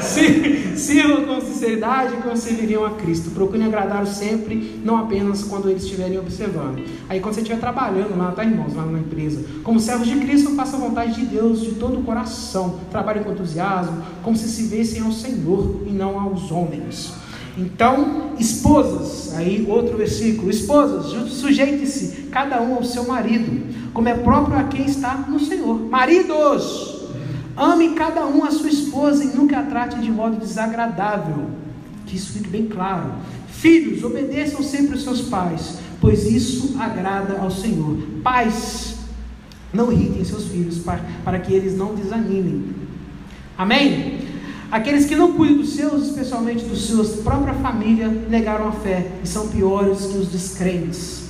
[0.76, 3.30] Sirvam com sinceridade como serviriam a Cristo.
[3.30, 6.84] Procurem agradá-lo sempre, não apenas quando eles estiverem observando.
[7.08, 10.56] Aí quando você estiver trabalhando lá, tá, irmãos, lá na empresa, como servos de Cristo,
[10.56, 12.80] faça a vontade de Deus de todo o coração.
[12.90, 17.14] Trabalhem com entusiasmo, como se se vissem ao Senhor e não aos homens.
[17.58, 24.58] Então, esposas, aí outro versículo: esposas, sujeite-se cada um ao seu marido, como é próprio
[24.58, 25.80] a quem está no Senhor.
[25.90, 27.08] Maridos,
[27.56, 31.50] ame cada um a sua esposa e nunca a trate de modo desagradável.
[32.06, 33.12] Que isso fique bem claro.
[33.50, 37.98] Filhos, obedeçam sempre os seus pais, pois isso agrada ao Senhor.
[38.24, 38.98] Pais,
[39.74, 42.68] não irritem seus filhos para, para que eles não desanimem.
[43.58, 44.17] Amém?
[44.70, 49.28] Aqueles que não cuidam dos seus, especialmente dos seus própria família, negaram a fé e
[49.28, 51.30] são piores que os descrentes.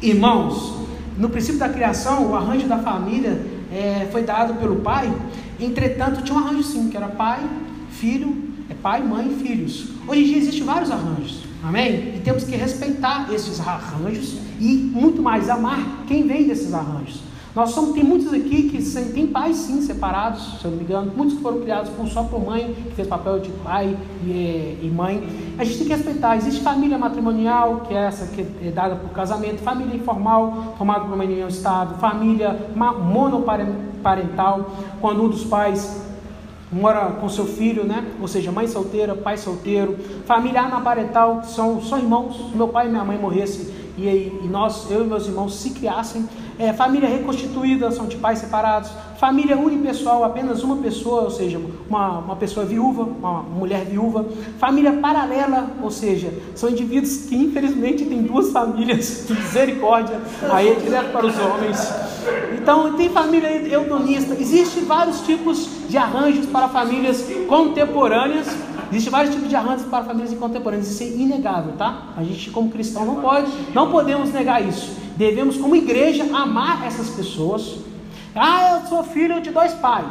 [0.00, 0.78] Irmãos,
[1.18, 3.38] no princípio da criação, o arranjo da família
[3.70, 5.12] é, foi dado pelo pai.
[5.60, 7.44] Entretanto, tinha um arranjo sim, que era pai,
[7.90, 8.34] filho,
[8.70, 9.88] é pai, mãe e filhos.
[10.06, 12.14] Hoje em dia existem vários arranjos, amém?
[12.16, 17.27] E temos que respeitar esses arranjos e muito mais amar quem vem desses arranjos.
[17.58, 18.80] Nós somos, tem muitos aqui que
[19.12, 22.22] têm pais sim separados, se eu não me engano, muitos que foram criados por só
[22.22, 25.28] por mãe, que fez papel de pai e, é, e, mãe.
[25.58, 26.36] A gente tem que respeitar.
[26.36, 31.12] Existe família matrimonial, que é essa que é dada por casamento, família informal, formada por
[31.12, 36.00] uma união estado, família monoparental, quando um dos pais
[36.70, 38.06] mora com seu filho, né?
[38.20, 39.96] Ou seja, mãe solteira, pai solteiro,
[40.26, 42.54] família anaparental, que são só irmãos.
[42.54, 43.66] Meu pai e minha mãe morressem
[43.98, 46.28] e, e nós, eu e meus irmãos, se criassem
[46.58, 48.90] é, família reconstituída, são de pais separados.
[49.16, 54.26] Família unipessoal, apenas uma pessoa, ou seja, uma, uma pessoa viúva, uma mulher viúva.
[54.58, 61.12] Família paralela, ou seja, são indivíduos que infelizmente têm duas famílias, misericórdia, aí é direto
[61.12, 61.92] para os homens.
[62.60, 64.34] Então, tem família eudonista.
[64.34, 68.48] Existem vários tipos de arranjos para famílias contemporâneas.
[68.90, 70.90] Existem vários tipos de arranjos para famílias contemporâneas.
[70.90, 72.08] Isso é inegável, tá?
[72.16, 74.97] A gente, como cristão, não pode, não podemos negar isso.
[75.18, 77.78] Devemos, como igreja, amar essas pessoas.
[78.36, 80.06] Ah, eu sou filho de dois pais.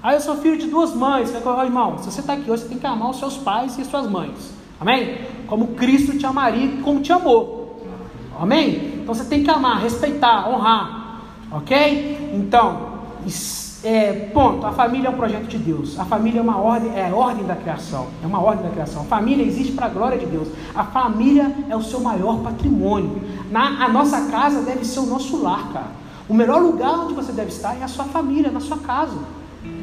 [0.00, 1.34] Ah, eu sou filho de duas mães.
[1.34, 4.08] Irmão, se você está aqui hoje, você tem que amar os seus pais e suas
[4.08, 4.54] mães.
[4.78, 5.18] Amém?
[5.48, 7.82] Como Cristo te amaria, como te amou.
[8.38, 9.00] Amém?
[9.02, 11.20] Então você tem que amar, respeitar, honrar.
[11.50, 12.30] Ok?
[12.32, 13.00] Então,
[13.84, 16.00] é, ponto, a família é um projeto de Deus.
[16.00, 18.06] A família é uma ordem, é a ordem da criação.
[18.22, 19.02] É uma ordem da criação.
[19.02, 20.48] A família existe para a glória de Deus.
[20.74, 23.20] A família é o seu maior patrimônio.
[23.50, 26.04] Na, a nossa casa deve ser o nosso lar, cara.
[26.26, 29.18] O melhor lugar onde você deve estar é a sua família, na sua casa.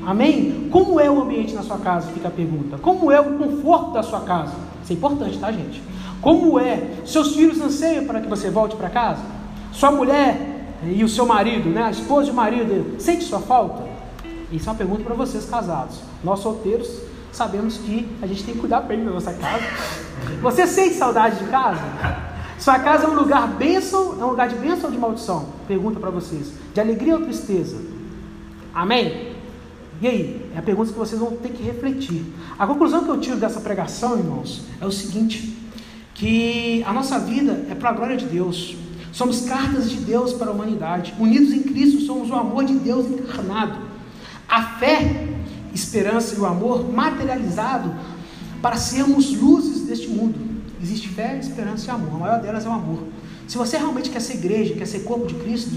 [0.03, 0.67] Amém?
[0.71, 2.07] Como é o ambiente na sua casa?
[2.11, 2.79] Fica a pergunta.
[2.79, 4.53] Como é o conforto da sua casa?
[4.83, 5.81] Isso é importante, tá, gente?
[6.19, 7.01] Como é?
[7.05, 9.21] Seus filhos anseiam para que você volte para casa?
[9.71, 11.83] Sua mulher e o seu marido, né?
[11.83, 13.90] A esposa e o marido, sente sua falta?
[14.51, 15.99] Isso é uma pergunta para vocês casados.
[16.23, 16.89] Nós solteiros
[17.31, 19.63] sabemos que a gente tem que cuidar bem da nossa casa.
[20.41, 21.81] Você sente saudade de casa?
[22.59, 25.47] Sua casa é um lugar bênção, é um lugar de bênção ou de maldição?
[25.67, 26.51] Pergunta para vocês.
[26.73, 27.77] De alegria ou tristeza?
[28.73, 29.31] Amém?
[30.01, 30.51] E aí?
[30.53, 32.23] É a pergunta que vocês vão ter que refletir.
[32.59, 35.57] A conclusão que eu tiro dessa pregação, irmãos, é o seguinte:
[36.13, 38.75] que a nossa vida é para a glória de Deus.
[39.11, 41.13] Somos cartas de Deus para a humanidade.
[41.19, 43.90] Unidos em Cristo, somos o amor de Deus encarnado.
[44.51, 45.29] A fé,
[45.73, 47.95] esperança e o amor materializado
[48.61, 50.37] para sermos luzes deste mundo.
[50.81, 52.15] Existe fé, esperança e amor.
[52.15, 53.07] A maior delas é o amor.
[53.47, 55.71] Se você realmente quer ser igreja, quer ser corpo de Cristo,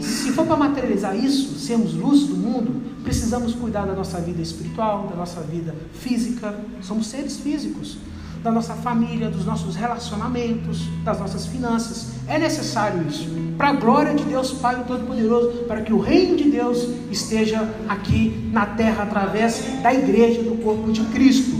[0.00, 5.08] se for para materializar isso, sermos luz do mundo, precisamos cuidar da nossa vida espiritual,
[5.08, 6.58] da nossa vida física.
[6.82, 7.96] Somos seres físicos.
[8.42, 12.12] Da nossa família, dos nossos relacionamentos, das nossas finanças.
[12.26, 13.28] É necessário isso.
[13.58, 18.48] Para a glória de Deus Pai Todo-Poderoso, para que o reino de Deus esteja aqui
[18.52, 21.50] na terra através da igreja, do corpo de Cristo.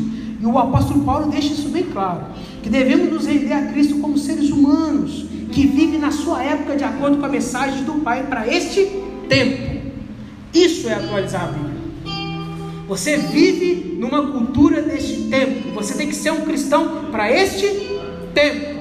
[0.41, 2.23] E o apóstolo Paulo deixa isso bem claro
[2.63, 6.85] que devemos nos render a Cristo como seres humanos, que vivem na sua época de
[6.85, 8.87] acordo com a mensagem do Pai para este
[9.29, 9.81] tempo.
[10.53, 11.80] Isso é atualizar a Bíblia.
[12.91, 15.71] Você vive numa cultura deste tempo.
[15.75, 17.69] Você tem que ser um cristão para este
[18.35, 18.81] tempo.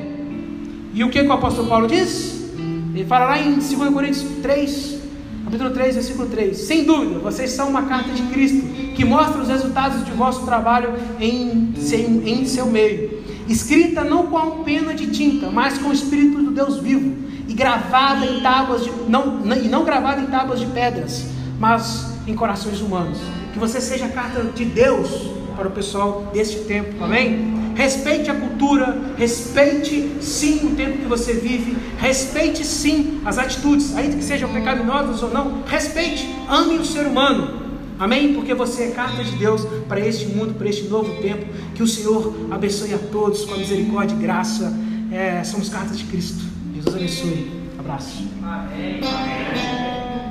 [0.96, 2.50] E o que, que o apóstolo Paulo diz?
[2.92, 4.98] Ele fala lá em 2 Coríntios 3,
[5.46, 6.58] capítulo 3, versículo 3.
[6.58, 10.92] Sem dúvida, vocês são uma carta de Cristo que mostra os resultados de vosso trabalho
[11.20, 16.42] em, em, em seu meio escrita não com pena de tinta, mas com o Espírito
[16.42, 17.16] do Deus vivo,
[17.48, 21.26] e gravada em tábuas de, não, e não gravada em tábuas de pedras,
[21.60, 23.18] mas em corações humanos.
[23.60, 25.10] Que você seja a carta de Deus
[25.58, 27.74] para o pessoal deste tempo, amém?
[27.76, 34.16] Respeite a cultura, respeite sim o tempo que você vive, respeite sim as atitudes, ainda
[34.16, 37.60] que sejam pecaminosas ou não, respeite, ame o ser humano.
[38.00, 38.34] Amém?
[38.34, 41.46] Porque você é carta de Deus para este mundo, para este novo tempo.
[41.76, 44.74] Que o Senhor abençoe a todos com a misericórdia e graça.
[45.12, 46.46] É, somos cartas de Cristo.
[46.76, 47.52] Jesus abençoe.
[47.78, 48.24] Abraço.
[48.42, 49.02] Amém.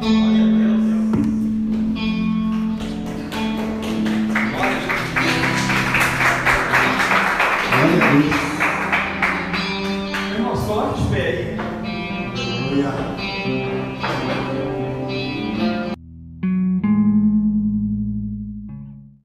[0.01, 0.88] Amém.